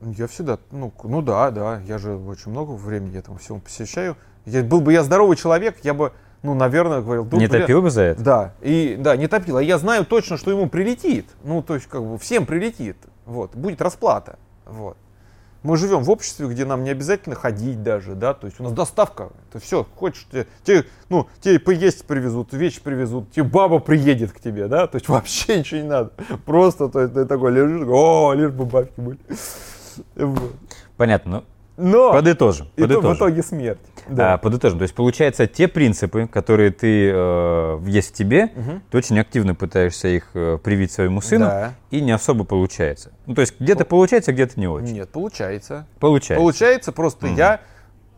[0.00, 4.16] я всегда, ну, ну да, да, я же очень много времени этому всему посвящаю.
[4.44, 6.12] Я, был бы я здоровый человек, я бы,
[6.42, 7.28] ну, наверное, говорил...
[7.30, 8.22] «Ну, Не бля, топил бы за это?
[8.22, 9.58] Да, и да, не топил.
[9.58, 11.26] А я знаю точно, что ему прилетит.
[11.44, 12.96] Ну, то есть, как бы всем прилетит.
[13.26, 14.38] Вот, будет расплата.
[14.66, 14.96] Вот.
[15.62, 18.72] Мы живем в обществе, где нам не обязательно ходить даже, да, то есть у нас
[18.72, 24.32] доставка, это все, хочешь, тебе, тебе, ну, тебе поесть привезут, вещи привезут, тебе баба приедет
[24.32, 26.12] к тебе, да, то есть вообще ничего не надо,
[26.44, 29.18] просто, то есть ты такой лежишь, о, лишь бы бабки были.
[30.96, 31.44] Понятно, ну,
[31.82, 32.68] Но подытожим.
[32.76, 33.16] и то в подытожим.
[33.16, 33.78] итоге смерть.
[34.08, 34.34] Да.
[34.34, 34.78] А, подытожим.
[34.78, 38.82] То есть, получается, те принципы, которые ты э, есть в тебе, Мгм.
[38.90, 41.74] ты очень активно пытаешься их э, привить своему сыну, Да.
[41.90, 43.12] и не особо получается.
[43.26, 44.94] Ну, то есть, где-то получается, где-то не очень.
[44.94, 45.86] Нет, получается.
[46.00, 46.40] Получается.
[46.40, 47.36] Получается, просто Мгм.
[47.36, 47.60] я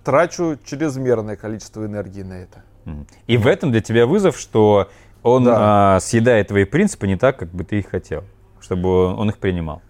[0.04, 2.62] трачу чрезмерное количество энергии на это.
[3.26, 4.90] И в этом для тебя вызов, что
[5.22, 5.96] он Да.
[5.96, 8.24] а, съедает твои принципы не так, как бы ты их хотел,
[8.60, 9.80] чтобы он их принимал.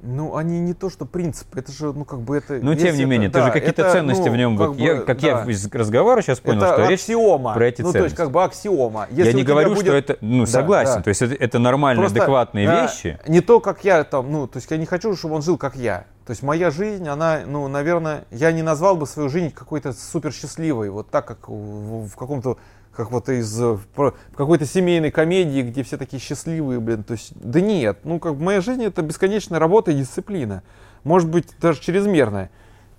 [0.00, 2.60] Ну, они не то, что принципы, это же, ну, как бы это...
[2.62, 4.56] Но если тем не это- менее, да, ты же какие-то это, ценности ну, в нем,
[4.56, 5.50] как бы, я, как я да.
[5.50, 7.54] из разговора сейчас понял, это что речь аксиома.
[7.54, 8.16] про эти ну, то есть, ценности.
[8.16, 9.06] как бы аксиома.
[9.10, 11.02] Если я не говорю, будет- что это, ну, Да, согласен, да.
[11.02, 13.18] то есть это, это нормальные, Просто, адекватные а, вещи.
[13.26, 15.74] Не то, как я там, ну, то есть я не хочу, чтобы он жил, как
[15.74, 16.04] я.
[16.26, 20.30] То есть моя жизнь, она, ну, наверное, я не назвал бы свою жизнь какой-то супер
[20.32, 22.58] счастливой, вот так, как в, в каком-то,
[22.98, 27.04] как вот из э, в какой-то семейной комедии, где все такие счастливые, блин.
[27.04, 30.64] То есть, да нет, ну, как бы моя жизнь это бесконечная работа и дисциплина.
[31.04, 32.50] Может быть, даже чрезмерная.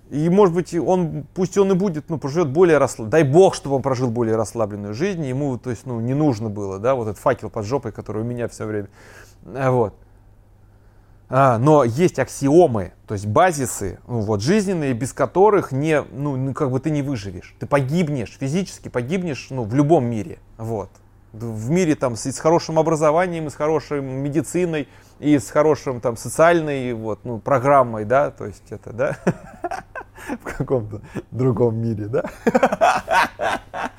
[0.08, 3.76] И, может быть, он, пусть он и будет, ну, проживет более расслабленную, дай бог, чтобы
[3.76, 7.18] он прожил более расслабленную жизнь, ему, то есть, ну, не нужно было, да, вот этот
[7.18, 8.88] факел под жопой, который у меня все время.
[9.54, 9.94] А, Вот.
[11.32, 16.72] А, но есть аксиомы, то есть базисы, ну, вот, жизненные, без которых не, ну, как
[16.72, 17.54] бы ты не выживешь.
[17.60, 20.90] Ты погибнешь, физически погибнешь, ну, в любом мире, вот.
[21.32, 24.88] В мире там с, с хорошим образованием, с хорошей медициной,
[25.20, 29.16] и с хорошим там социальной вот, ну, программой, да, то есть это, да,
[30.42, 31.00] в каком-то
[31.30, 32.24] другом мире, да.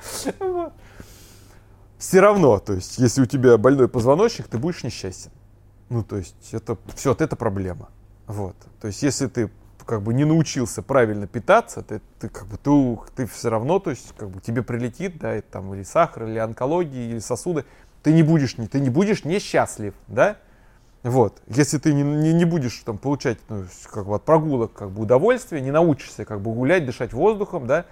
[1.96, 5.30] Все равно, то есть, если у тебя больной позвоночник, ты будешь несчастен.
[5.92, 7.90] Ну, то есть, это все, это проблема.
[8.26, 8.56] Вот.
[8.80, 9.50] То есть, если ты
[9.84, 13.90] как бы не научился правильно питаться, ты, ты как бы ты, ты все равно, то
[13.90, 17.66] есть, как бы тебе прилетит, да, это там или сахар, или онкология, или сосуды,
[18.02, 20.38] ты не будешь, не- ты не будешь несчастлив, да?
[21.02, 21.42] Вот.
[21.46, 25.02] Если ты не, не, не будешь там получать ну, как бы от прогулок как бы
[25.02, 27.84] удовольствие, не научишься как бы гулять, дышать воздухом, да,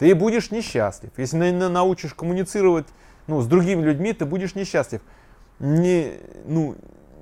[0.00, 1.12] ты будешь несчастлив.
[1.16, 2.86] Если не, не научишь коммуницировать
[3.28, 5.02] ну, с другими людьми, ты будешь несчастлив.
[5.60, 6.14] Не,
[6.46, 6.74] ну,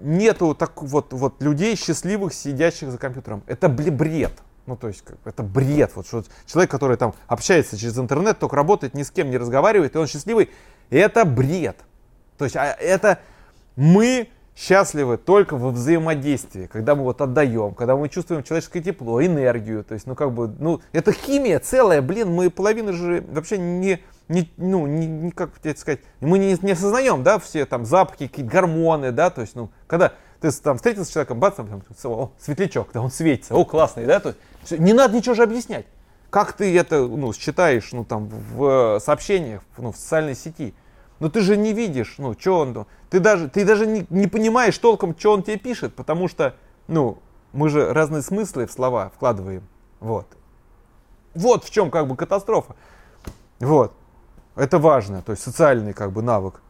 [0.03, 3.43] нету так вот, вот людей счастливых, сидящих за компьютером.
[3.47, 4.33] Это бред.
[4.67, 5.93] Ну, то есть, это бред.
[5.95, 9.95] Вот, что человек, который там общается через интернет, только работает, ни с кем не разговаривает,
[9.95, 10.51] и он счастливый,
[10.91, 11.77] это бред.
[12.39, 13.19] То есть, а это
[13.77, 19.83] мы счастливы только во взаимодействии, когда мы вот отдаем, когда мы чувствуем человеческое тепло, энергию,
[19.83, 24.01] то есть, ну, как бы, ну, это химия целая, блин, мы половину же вообще не,
[24.33, 28.51] не ну, не, как тебе сказать, мы не, не осознаем, да, все там запахи, какие-то
[28.51, 32.33] гормоны, да, то есть, ну, когда ты там встретился с человеком, бац, там, там, о,
[32.41, 35.87] светлячок, да, он светится, о, классный, да, то есть, всё, не надо ничего же объяснять.
[36.31, 40.75] Как ты это, ну, считаешь, ну, там, в э, сообщениях, ну, в социальной сети,
[41.21, 44.77] но ты же не видишь, ну, что он, ты даже, ты даже не, не понимаешь
[44.79, 46.57] толком, что он тебе пишет, потому что,
[46.89, 47.19] ну,
[47.53, 49.63] мы же разные смыслы в слова вкладываем,
[50.01, 50.27] вот.
[51.35, 52.75] Вот в чем, как бы, катастрофа.
[53.61, 53.95] Вот.
[54.55, 56.61] Это важно, то есть социальный, как бы, навык.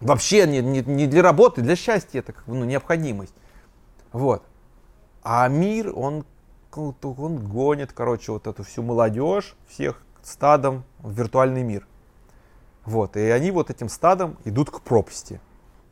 [0.00, 3.34] Вообще не, не, не для работы, для счастья это, как бы, ну, необходимость.
[4.12, 4.42] Вот.
[5.22, 6.24] А мир, он,
[6.74, 11.86] он гонит, короче, вот эту всю молодежь, всех стадом в виртуальный мир.
[12.84, 15.40] Вот, и они вот этим стадом идут к пропасти.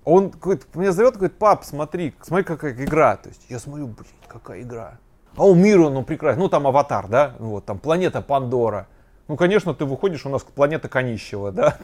[0.04, 3.16] Он говорит, меня зовет, говорит, пап, смотри, смотри, какая игра.
[3.16, 4.98] То есть я смотрю, блин, какая игра.
[5.36, 6.42] А у мира, ну, прекрасно.
[6.42, 8.86] Ну, там аватар, да, вот, там планета Пандора.
[9.26, 11.78] Ну, конечно, ты выходишь, у нас планета Конищева, да,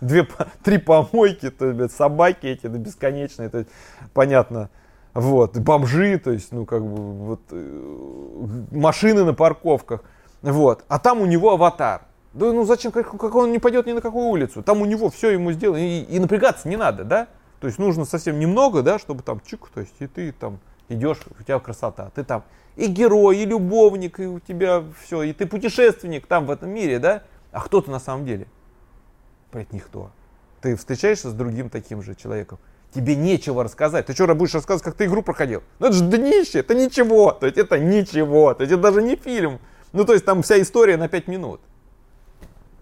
[0.00, 0.26] две,
[0.64, 3.70] три помойки, то есть, собаки эти, да, бесконечные, то есть,
[4.14, 4.70] понятно,
[5.12, 10.04] вот, бомжи, то есть, ну, как бы, вот, э, машины на парковках,
[10.40, 12.02] вот, а там у него аватар.
[12.32, 15.10] Да ну зачем, как, как он не пойдет ни на какую улицу, там у него
[15.10, 17.26] все ему сделано, и, и напрягаться не надо, да,
[17.58, 20.60] то есть нужно совсем немного, да, чтобы там чик, то есть и ты там
[20.90, 22.44] идешь, у тебя красота, ты там
[22.76, 26.98] и герой, и любовник, и у тебя все, и ты путешественник там в этом мире,
[26.98, 27.22] да,
[27.52, 28.46] а кто ты на самом деле?
[29.52, 30.10] Блять, никто.
[30.60, 32.58] Ты встречаешься с другим таким же человеком,
[32.94, 34.06] тебе нечего рассказать.
[34.06, 35.62] Ты что, будешь рассказывать, как ты игру проходил?
[35.78, 39.16] Ну это же днище, это ничего, то есть это ничего, то есть это даже не
[39.16, 39.58] фильм.
[39.92, 41.60] Ну то есть там вся история на 5 минут.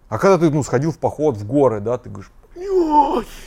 [0.08, 2.32] А когда ты, ну, сходил в поход в горы, да, ты говоришь,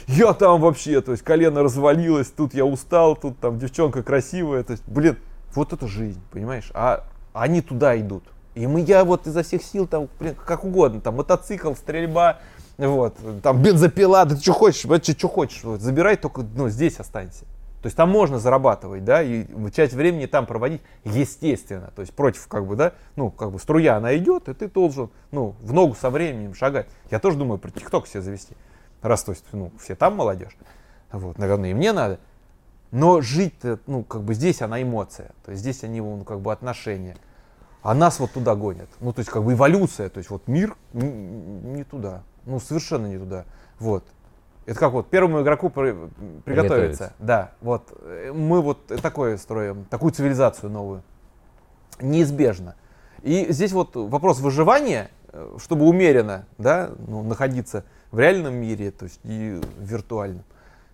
[0.08, 4.72] я там вообще, то есть колено развалилось, тут я устал, тут там девчонка красивая, то
[4.72, 5.18] есть, блин,
[5.54, 6.72] вот это жизнь, понимаешь?
[6.74, 8.24] А они туда идут.
[8.56, 12.40] И мы, я вот изо всех сил там, блин, как угодно, там мотоцикл, стрельба,
[12.78, 17.00] вот, там бензопила, да ты что хочешь, что, что хочешь, вот, забирай, только ну, здесь
[17.00, 17.46] останься.
[17.82, 21.92] То есть там можно зарабатывать, да, и часть времени там проводить естественно.
[21.96, 25.10] То есть против, как бы, да, ну, как бы струя она идет, и ты должен,
[25.32, 26.86] ну, в ногу со временем шагать.
[27.10, 28.56] Я тоже думаю про ТикТок себе завести.
[29.02, 30.56] Раз, то есть, ну, все там молодежь.
[31.12, 32.20] Вот, наверное, и мне надо.
[32.92, 33.56] Но жить,
[33.88, 35.32] ну, как бы здесь она эмоция.
[35.44, 37.18] То есть здесь они, ну, как бы отношения.
[37.82, 38.90] А нас вот туда гонят.
[39.00, 40.10] Ну, то есть, как бы эволюция.
[40.10, 42.24] То есть, вот мир не туда.
[42.46, 43.46] Ну, совершенно не туда.
[43.80, 44.04] Вот.
[44.66, 46.44] Это как вот первому игроку приготовиться.
[46.46, 47.14] Приготовиться.
[47.18, 47.92] Да, вот
[48.34, 51.04] мы вот такое строим, такую цивилизацию новую.
[52.00, 52.76] Неизбежно.
[53.24, 59.06] И здесь вот вопрос выживания, э, чтобы умеренно да, ну, находиться в реальном мире, то
[59.06, 60.44] есть и виртуальном.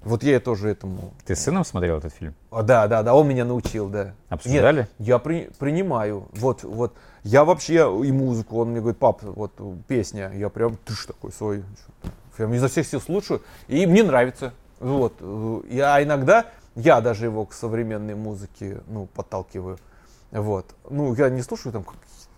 [0.03, 1.13] Вот я тоже этому...
[1.25, 2.33] Ты с сыном смотрел этот фильм?
[2.51, 4.13] А, да, да, да, он меня научил, да.
[4.29, 4.81] Обсуждали?
[4.81, 6.27] Нет, я при, принимаю.
[6.33, 6.95] Вот, вот.
[7.23, 9.51] Я вообще и музыку, он мне говорит, пап, вот
[9.87, 11.63] песня, я прям, ты ж такой свой,
[12.37, 14.53] прям изо всех сил слушаю, и мне нравится.
[14.79, 15.13] Вот.
[15.69, 16.45] Я иногда,
[16.75, 19.77] я даже его к современной музыке, ну, подталкиваю.
[20.31, 20.67] Вот.
[20.89, 21.85] Ну, я не слушаю там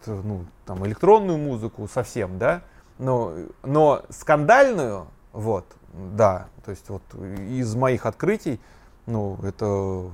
[0.08, 2.62] ну, там электронную музыку совсем, да,
[3.00, 3.34] но,
[3.64, 8.62] но скандальную, вот, да, то есть вот из моих открытий,
[9.08, 10.12] ну, это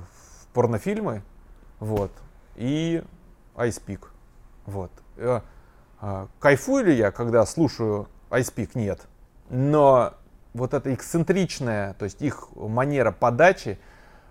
[0.54, 1.22] порнофильмы,
[1.78, 2.12] вот,
[2.54, 3.04] и
[3.54, 4.00] Peak,
[4.64, 4.90] вот.
[5.18, 5.40] Э,
[6.00, 8.70] а, кайфую ли я, когда слушаю Peak?
[8.74, 9.06] Нет
[9.48, 10.14] но
[10.54, 13.78] вот эта эксцентричная, то есть их манера подачи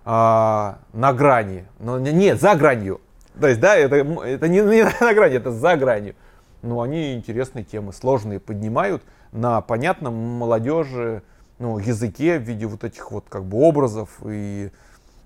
[0.04, 3.00] а, на грани, но нет, за гранью.
[3.40, 6.14] То есть, да, это, это не, не на грани, это за гранью.
[6.66, 11.22] Но они интересные темы, сложные, поднимают на понятном молодежи
[11.58, 14.10] ну, языке в виде вот этих вот как бы образов.
[14.24, 14.70] И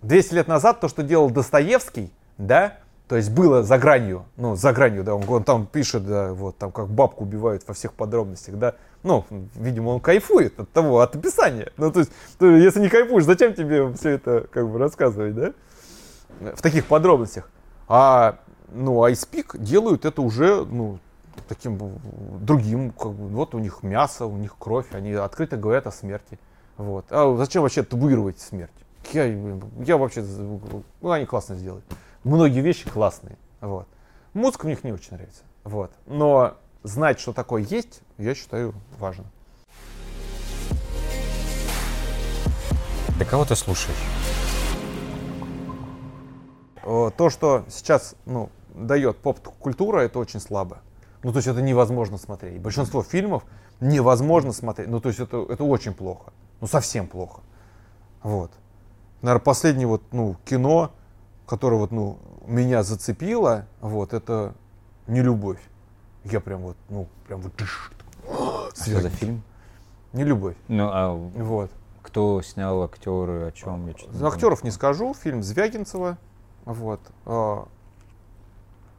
[0.02, 2.76] 200 лет назад то, что делал Достоевский, да,
[3.08, 6.58] то есть было за гранью, ну, за гранью, да, он, он там пишет, да, вот,
[6.58, 9.24] там, как бабку убивают во всех подробностях, да, ну,
[9.56, 11.72] видимо, он кайфует от того, от описания.
[11.76, 15.52] Ну, то есть, то, если не кайфуешь, зачем тебе все это, как бы, рассказывать, да,
[16.54, 17.50] в таких подробностях.
[17.88, 18.38] А,
[18.72, 21.00] ну, iSpeak делают это уже, ну,
[21.48, 21.78] таким
[22.40, 26.38] другим, как бы, вот у них мясо, у них кровь, они открыто говорят о смерти,
[26.76, 27.06] вот.
[27.10, 28.70] А зачем вообще табуировать смерть?
[29.12, 31.84] Я, я вообще, ну, они классно сделают
[32.24, 33.36] многие вещи классные.
[33.60, 33.86] Вот.
[34.32, 35.42] Музыка мне их не очень нравится.
[35.64, 35.92] Вот.
[36.06, 39.24] Но знать, что такое есть, я считаю важно.
[43.18, 43.96] Да кого ты слушаешь?
[46.82, 50.78] То, что сейчас ну, дает поп-культура, это очень слабо.
[51.22, 52.60] Ну, то есть это невозможно смотреть.
[52.60, 53.44] Большинство фильмов
[53.80, 54.88] невозможно смотреть.
[54.88, 56.32] Ну, то есть это, это очень плохо.
[56.60, 57.40] Ну, совсем плохо.
[58.22, 58.50] Вот.
[59.22, 60.92] Наверное, последнее вот, ну, кино,
[61.46, 64.54] которая вот, ну, меня зацепила, вот, это
[65.06, 65.60] не любовь.
[66.24, 67.52] Я прям вот, ну, прям вот...
[68.28, 69.42] А что за фильм?
[70.12, 70.56] Не любовь.
[70.68, 71.70] Ну, а вот.
[72.02, 73.86] кто снял актеры, о чем?
[73.86, 76.18] Я не Актеров не скажу, фильм Звягинцева.
[76.64, 77.00] Вот.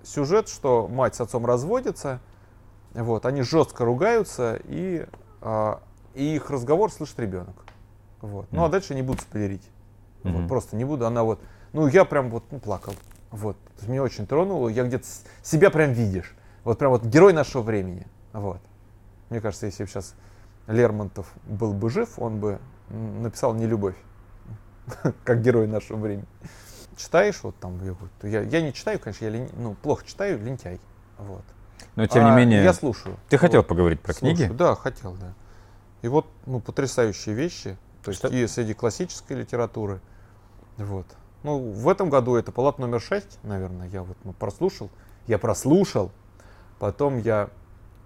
[0.03, 2.19] Сюжет, что мать с отцом разводятся,
[2.93, 5.05] вот, они жестко ругаются, и,
[5.41, 5.81] а,
[6.13, 7.55] и их разговор слышит ребенок.
[8.21, 8.47] Вот.
[8.51, 9.67] Ну, а дальше не буду спойлерить.
[10.23, 10.31] Mm-hmm.
[10.31, 11.05] Вот, просто не буду.
[11.05, 11.39] Она вот
[11.73, 12.93] ну, я прям вот ну, плакал.
[13.31, 13.57] Вот.
[13.87, 14.67] Меня очень тронуло.
[14.67, 15.05] Я где-то
[15.41, 16.35] себя прям видишь.
[16.63, 18.05] Вот прям вот герой нашего времени.
[18.33, 18.59] Вот.
[19.29, 20.15] Мне кажется, если бы сейчас
[20.67, 23.95] Лермонтов был бы жив, он бы написал «Не любовь»,
[25.23, 26.27] как герой нашего времени.
[27.01, 27.79] Читаешь, вот там,
[28.21, 30.79] я, я не читаю, конечно, я лень, ну, плохо читаю, лентяй.
[31.17, 31.43] Вот.
[31.95, 32.63] Но тем не а, менее...
[32.63, 33.17] Я слушаю.
[33.27, 33.67] Ты хотел вот.
[33.67, 34.37] поговорить про слушаю.
[34.37, 34.51] книги?
[34.51, 35.33] Да, хотел, да.
[36.03, 37.75] И вот, ну, потрясающие вещи.
[38.03, 39.99] То есть и среди классической литературы.
[40.77, 41.07] Вот.
[41.41, 44.91] Ну, в этом году это палат номер 6, наверное, я вот ну, прослушал.
[45.25, 46.11] Я прослушал,
[46.77, 47.49] потом я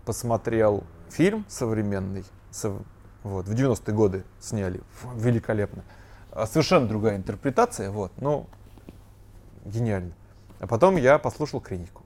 [0.05, 2.23] посмотрел фильм современный,
[3.23, 4.81] вот, в 90-е годы сняли,
[5.15, 5.83] великолепно.
[6.31, 8.47] А совершенно другая интерпретация, вот, но
[9.65, 10.11] гениально.
[10.59, 12.03] А потом я послушал критику.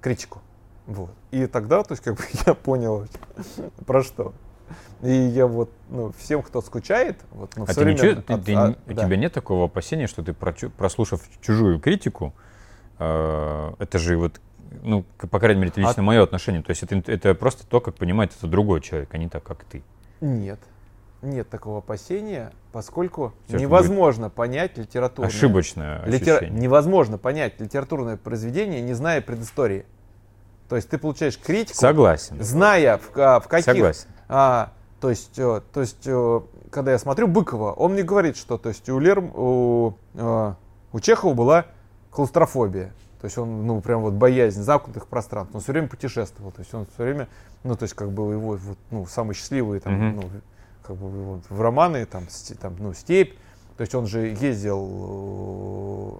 [0.00, 0.40] Критику.
[0.86, 1.10] Вот.
[1.30, 3.06] И тогда, то есть, как бы я понял,
[3.86, 4.32] про что.
[5.02, 8.92] И я вот, ну, всем, кто скучает, вот, ну, А ты ничего, ты- ты- у
[8.94, 12.32] тебя нет такого опасения, что ты, прослушав чужую критику,
[12.98, 14.40] э, это же вот,
[14.82, 16.62] ну, по крайней мере, это лично А- мое отношение.
[16.62, 19.64] То есть это, это просто то, как понимает это другой человек, а не так, как
[19.64, 19.82] ты.
[20.20, 20.60] Нет.
[21.22, 25.28] Нет такого опасения, поскольку Всё ж невозможно понять литературное...
[25.28, 26.60] Ошибочное литера- ощущение.
[26.60, 29.84] Невозможно понять литературное произведение, не зная предыстории.
[30.68, 32.42] То есть ты получаешь критику, Согласен.
[32.42, 33.10] зная в,
[33.40, 33.64] в каких...
[33.66, 34.08] Согласен.
[34.28, 36.40] А, то есть, э, то есть, э,
[36.70, 40.54] когда я смотрю Быкова, он мне говорит, что то есть у, Лер, у, э,
[40.92, 41.66] у Чехова была
[42.10, 42.92] клаустрофобия.
[43.20, 45.54] То есть он, ну, прям вот боязнь замкнутых пространств.
[45.54, 46.52] Он все время путешествовал.
[46.52, 47.28] То есть он все время,
[47.64, 50.16] ну, то есть как бы его, вот, ну, самые счастливые там, Мгм.
[50.16, 50.22] ну,
[50.90, 52.26] как бы вот, в романы, там,
[52.60, 53.34] там, ну, степь.
[53.76, 56.18] То есть он же ездил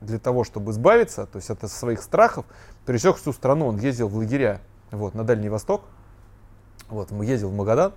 [0.00, 2.46] э, для того, чтобы избавиться, то есть от своих страхов,
[2.86, 3.66] пересек всю страну.
[3.66, 5.82] Он ездил в лагеря, вот, на Дальний Восток.
[6.88, 7.92] Вот, ездил в Магадан,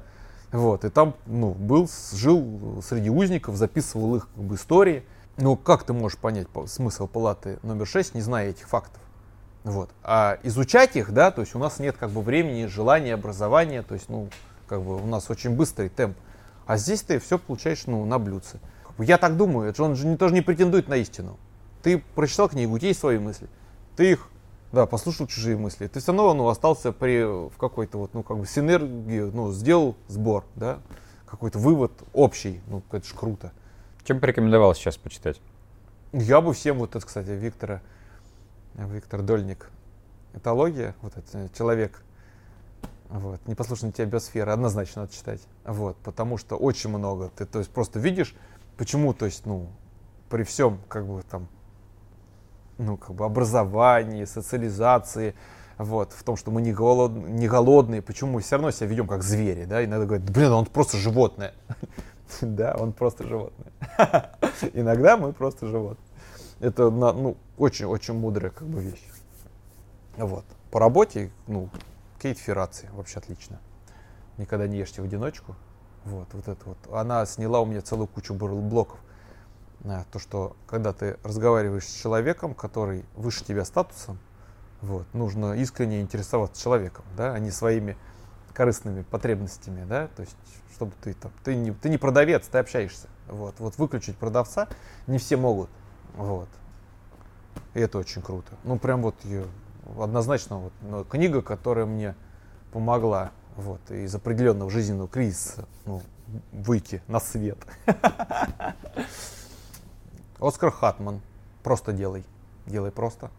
[0.51, 5.03] вот, и там, ну, был, жил среди узников, записывал их как бы, истории.
[5.37, 9.01] Ну, как ты можешь понять по- смысл палаты номер 6, не зная этих фактов?
[9.63, 9.89] Вот.
[10.03, 13.95] А изучать их, да, то есть у нас нет как бы времени, желания, образования, то
[13.95, 14.29] есть, ну,
[14.67, 16.17] как бы у нас очень быстрый темп.
[16.65, 18.59] А здесь ты все получаешь, ну, на блюдце.
[18.97, 21.37] Я так думаю, это же он же не, тоже не претендует на истину.
[21.83, 23.47] Ты прочитал книгу, у тебя есть свои мысли.
[23.95, 24.29] Ты их,
[24.71, 25.87] да, послушал чужие мысли.
[25.87, 29.95] Ты все равно, ну, остался при, в какой-то вот, ну, как бы синергии, ну, сделал
[30.07, 30.79] сбор, да,
[31.25, 33.51] какой-то вывод общий, ну, это ж круто.
[34.05, 35.41] Чем порекомендовал сейчас почитать?
[36.13, 37.81] Я бы всем, вот это, кстати, Виктора,
[38.75, 39.69] Виктор Дольник,
[40.33, 42.04] этология, вот это человек,
[43.09, 47.71] вот, непослушная тебе биосфера, однозначно надо читать, вот, потому что очень много, ты, то есть,
[47.71, 48.35] просто видишь,
[48.77, 49.67] почему, то есть, ну,
[50.29, 51.47] при всем, как бы, там,
[52.77, 55.35] ну, как бы, образовании, социализации,
[55.77, 59.07] вот, в том, что мы не, голод, не голодные, почему мы все равно себя ведем
[59.07, 61.53] как звери, да, и надо говорить, блин, он просто животное.
[62.41, 63.71] Да, он просто животное.
[64.73, 66.07] Иногда мы просто животные.
[66.59, 69.07] Это, ну, очень-очень мудрая, как бы, вещь.
[70.17, 70.43] Вот.
[70.71, 71.69] По работе, ну,
[72.25, 73.59] Кейт Ферраци, вообще отлично.
[74.37, 75.55] Никогда не ешьте в одиночку.
[76.05, 76.77] Вот, вот это вот.
[76.91, 78.97] Она сняла у меня целую кучу блоков.
[79.83, 84.17] А, То, что когда ты разговариваешь с человеком, который выше тебя статусом,
[84.81, 87.95] вот, нужно искренне интересоваться человеком, да, а не своими
[88.55, 90.35] корыстными потребностями, да, то есть,
[90.73, 94.67] чтобы ты там, ты не, ты не продавец, ты общаешься, вот, вот выключить продавца
[95.05, 95.69] не все могут,
[96.15, 96.49] вот,
[97.75, 99.45] и это очень круто, ну, прям вот ее,
[99.97, 102.15] однозначно, вот, ну, книга, которая мне
[102.71, 106.01] помогла, вот, из определенного жизненного кризиса, ну,
[106.51, 107.57] выйти на свет.
[110.39, 111.21] Оскар Хатман,
[111.63, 112.25] просто делай,
[112.65, 113.31] делай просто,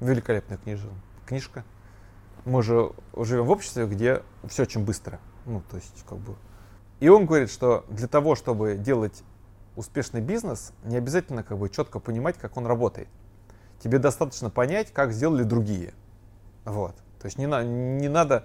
[0.00, 0.88] великолепная книжка,
[1.26, 1.64] книжка,
[2.44, 5.18] мы же живем в обществе, где все очень быстро.
[5.44, 6.36] Ну, то есть, как бы.
[7.00, 9.22] И он говорит, что для того, чтобы делать
[9.74, 13.08] успешный бизнес, не обязательно как бы четко понимать, как он работает.
[13.82, 15.94] Тебе достаточно понять, как сделали другие.
[16.64, 16.96] Вот.
[17.20, 18.44] То есть не, на- не надо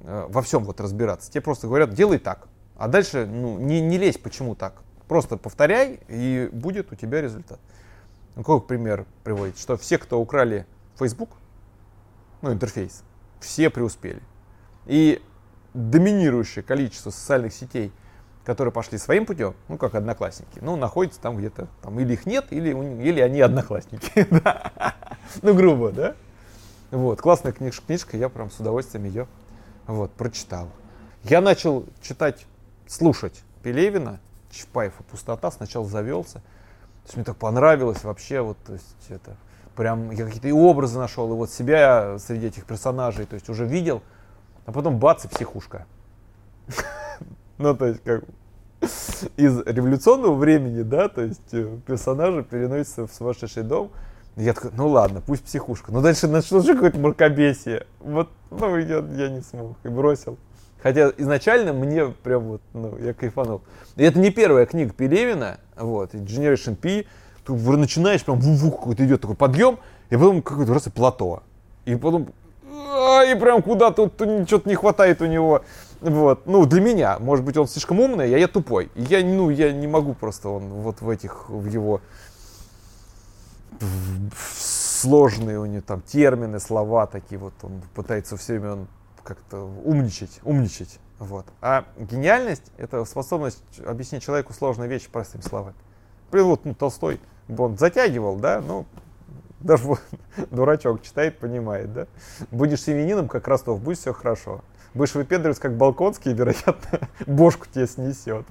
[0.00, 1.30] э, во всем вот разбираться.
[1.30, 2.48] Тебе просто говорят, делай так.
[2.76, 4.82] А дальше ну, не, не лезь, почему так.
[5.08, 7.60] Просто повторяй, и будет у тебя результат.
[8.36, 9.58] Ну, какой пример приводит?
[9.58, 10.66] Что все, кто украли
[10.98, 11.30] Facebook,
[12.42, 13.02] ну, интерфейс,
[13.40, 14.22] все преуспели.
[14.86, 15.22] И
[15.72, 17.92] доминирующее количество социальных сетей,
[18.44, 22.46] которые пошли своим путем, ну, как одноклассники, ну, находятся там где-то, там, или их нет,
[22.50, 22.70] или,
[23.02, 24.28] или они одноклассники.
[25.40, 26.14] Ну, грубо, да?
[26.90, 29.26] Вот, классная книж- книжка, я прям с удовольствием ее
[29.86, 30.68] вот, прочитал.
[31.22, 32.46] Я начал читать,
[32.86, 36.34] слушать Пелевина, Чапаев и пустота, сначала завелся.
[36.34, 39.36] То есть мне так понравилось вообще, вот, то есть это,
[39.74, 43.64] прям я какие-то и образы нашел, и вот себя среди этих персонажей, то есть уже
[43.64, 44.02] видел,
[44.66, 45.86] а потом бац, и психушка.
[47.58, 48.24] Ну, то есть, как
[49.36, 53.90] из революционного времени, да, то есть э, персонажи переносятся в сумасшедший дом.
[54.36, 55.92] Я такой, ну ладно, пусть психушка.
[55.92, 57.86] Но дальше началось же какое-то мракобесие.
[58.00, 60.38] Вот, ну, я, я не смог и бросил.
[60.82, 63.62] Хотя изначально мне прям вот, ну, я кайфанул.
[63.96, 67.06] И это не первая книга Пелевина, вот, Generation P.
[67.46, 69.78] Ты начинаешь прям вух какой-то идет такой подъем,
[70.10, 71.42] и потом какой-то раз и плато.
[71.84, 72.28] И потом,
[72.70, 74.10] а, и прям куда-то
[74.46, 75.62] что-то не хватает у него.
[76.04, 78.90] Вот, ну, для меня, может быть, он слишком умный, а я тупой.
[78.94, 82.02] Я, ну, я не могу просто, он вот в этих, в его
[84.54, 88.88] сложные у него там термины, слова такие вот, он пытается все время он
[89.22, 90.98] как-то умничать, умничать.
[91.18, 91.46] Вот.
[91.62, 95.74] А гениальность— это способность объяснить человеку сложные вещи простыми словами.
[96.26, 97.18] Например, вот ну, Толстой
[97.48, 98.84] он затягивал, да, ну,
[99.60, 100.00] даже вот
[100.50, 102.06] дурачок читает, понимает, да.
[102.50, 104.60] Будешь семенином, как Ростов, будет все хорошо.
[104.94, 108.46] Будешь выпендриваться, как Балконский, вероятно, бошку тебе снесет.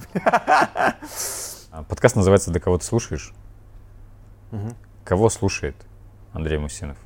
[1.72, 3.34] А, Подкаст называется «Да кого ты слушаешь?».
[4.52, 4.76] Мгм.
[5.04, 5.76] Кого слушает
[6.34, 6.98] Андрей Мусинов?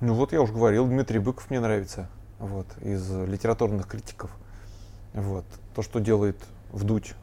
[0.00, 2.08] Ну вот я уже говорил, Дмитрий Быков мне нравится,
[2.40, 4.30] вот, из литературных критиков.
[5.14, 5.44] Вот,
[5.74, 6.36] то, что делает
[6.72, 7.14] Вдуть,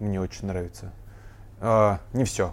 [0.00, 0.92] мне очень нравится.
[1.60, 2.52] А, не все.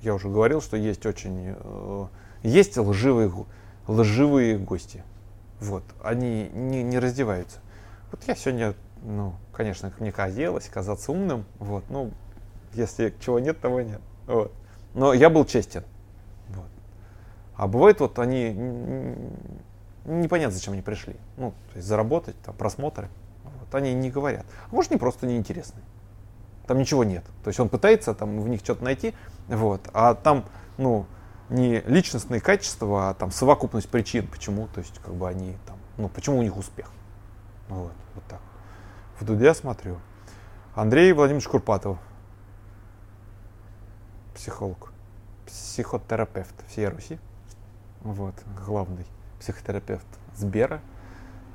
[0.00, 2.06] Я уже говорил, что есть очень, э,
[2.42, 3.30] есть лживые,
[3.86, 5.04] лживые гости.
[5.60, 7.58] Вот, они не, не раздеваются.
[8.10, 12.12] Вот я сегодня, ну, конечно, мне казалось, казаться умным, вот, ну,
[12.74, 14.00] если чего нет, того нет.
[14.26, 14.52] Вот.
[14.94, 15.84] Но я был честен.
[16.48, 16.68] Вот.
[17.56, 18.52] А бывает вот они
[20.04, 21.16] непонятно, зачем они пришли.
[21.36, 23.08] Ну, то есть заработать, там, просмотры.
[23.44, 23.74] Вот.
[23.74, 24.44] Они не говорят.
[24.70, 25.80] А может, они просто неинтересны.
[26.66, 27.24] Там ничего нет.
[27.44, 29.14] То есть он пытается там в них что-то найти,
[29.46, 30.44] вот, а там,
[30.78, 31.06] ну,
[31.48, 36.08] не личностные качества, а там совокупность причин, почему, то есть как бы они там, ну,
[36.08, 36.90] почему у них успех.
[37.68, 38.40] Вот, вот так.
[39.18, 39.98] В Дудя смотрю.
[40.74, 41.98] Андрей Владимирович Курпатов.
[44.34, 44.92] Психолог.
[45.46, 47.18] Психотерапевт всей Руси.
[48.02, 48.34] Вот,
[48.66, 49.06] главный
[49.40, 50.80] психотерапевт Сбера.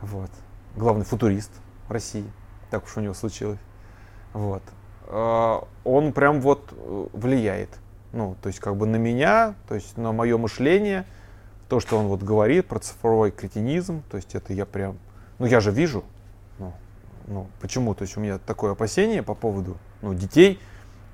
[0.02, 0.30] Вот.
[0.76, 1.52] Главный футурист
[1.90, 2.30] России.
[2.70, 3.60] Так уж у него случилось.
[4.34, 4.64] Вот.
[5.08, 7.70] А, Он прям вот э, влияет.
[8.14, 11.06] Ну, то есть как бы на меня, то есть на мое мышление,
[11.70, 14.98] то, что он вот говорит про цифровой кретинизм, то есть это я прям,
[15.40, 16.04] ну я же вижу,
[16.60, 16.74] ну,
[17.28, 20.60] ну почему, то есть у меня такое опасение по поводу, ну, детей,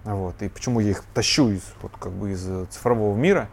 [0.04, 3.50] вот, и почему я их тащу из, вот, как бы из э, цифрового мира,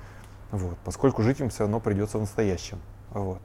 [0.51, 2.81] вот, поскольку жить им все равно придется в настоящем,
[3.11, 3.43] вот.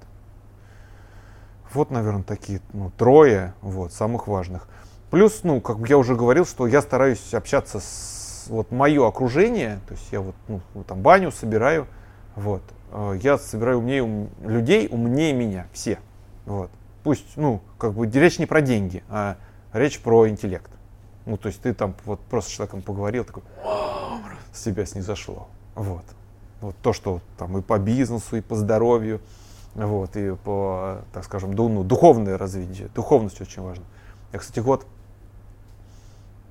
[1.73, 4.67] Вот, наверное, такие, ну, трое, вот, самых важных.
[5.11, 8.18] Плюс, ну, как я уже говорил, что я стараюсь общаться с,
[8.49, 11.87] вот, мое окружение, то есть я вот, ну, вот там баню собираю,
[12.35, 12.61] вот,
[12.91, 15.99] э, я собираю умнее ум- людей умнее меня, все,
[16.45, 16.69] вот.
[17.03, 19.37] Пусть, ну, как бы речь не про деньги, а
[19.71, 20.69] речь про интеллект.
[21.25, 24.19] Ну, то есть ты там вот просто с человеком поговорил, такой, «Вау,
[24.51, 26.03] с тебя снизошло, вот.
[26.61, 29.21] Вот то, что там и по бизнесу, и по здоровью,
[29.75, 33.85] вот, и по, так скажем, ну, духовное развитие, духовность очень важна.
[34.33, 34.85] Я, кстати, год,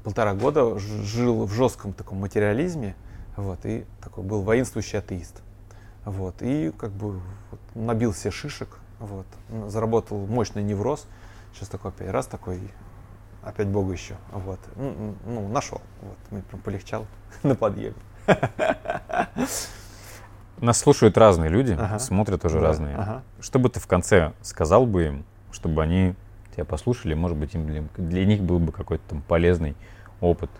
[0.09, 2.97] полтора года жил в жестком таком материализме,
[3.36, 5.43] вот, и такой был воинствующий атеист.
[6.06, 7.20] Вот, и как бы
[7.51, 9.26] вот, набил себе шишек, вот,
[9.66, 11.06] заработал мощный невроз.
[11.52, 12.59] Сейчас такой опять раз такой,
[13.43, 17.05] опять Богу еще, вот, м, ну, нашел, вот, мне прям полегчало
[17.43, 17.94] на подъеме.
[20.59, 21.98] Нас слушают разные люди, Ага.
[21.98, 22.97] смотрят тоже Да, разные.
[22.97, 23.22] ага.
[23.40, 26.14] Что бы ты в конце сказал бы им, чтобы они
[26.55, 29.76] тебя послушали, может быть, им для, для них был бы какой-то там полезный
[30.20, 30.51] опыт,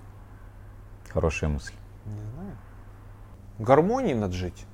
[1.09, 1.75] хорошая мысль.
[2.07, 2.57] Не знаю.
[3.59, 4.67] Гармонии надо жить.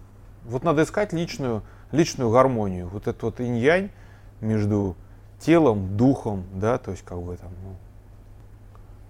[0.44, 2.88] Вот надо искать личную, личную гармонию.
[2.88, 3.90] Вот это вот инь-янь
[4.40, 4.96] между
[5.38, 7.76] телом, духом, да, то есть как бы там, ну,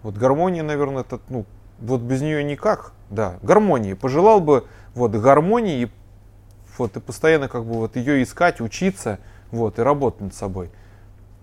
[0.02, 1.44] вот гармония, наверное, это, ну,
[1.80, 3.94] вот без нее никак, да, гармонии.
[3.94, 5.90] Пожелал бы вот гармонии,
[6.78, 9.18] вот, и постоянно как бы вот ее искать, учиться,
[9.50, 10.70] вот, и работать над собой.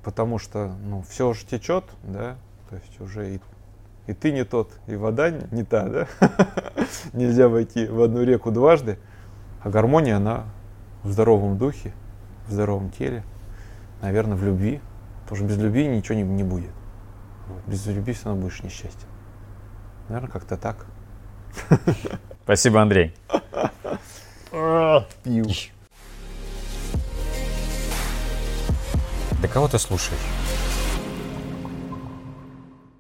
[0.04, 2.38] Потому что, ну, все уже течет, да,
[2.70, 3.42] то есть уже и
[4.08, 6.08] и ты не тот, и вода не та, да?
[7.14, 8.98] Нельзя войти в одну реку дважды.
[9.62, 10.46] А гармония, она
[11.04, 11.94] в здоровом духе,
[12.48, 13.24] в здоровом теле,
[14.02, 14.82] наверное, в любви.
[15.24, 16.72] Потому что без любви ничего не, не будет.
[17.68, 19.08] Без любви все равно будешь несчастен.
[20.10, 20.86] Наверное, как-то так.
[22.44, 23.16] Спасибо, Андрей.
[25.24, 25.46] Пью.
[29.42, 30.20] Да кого ты слушаешь?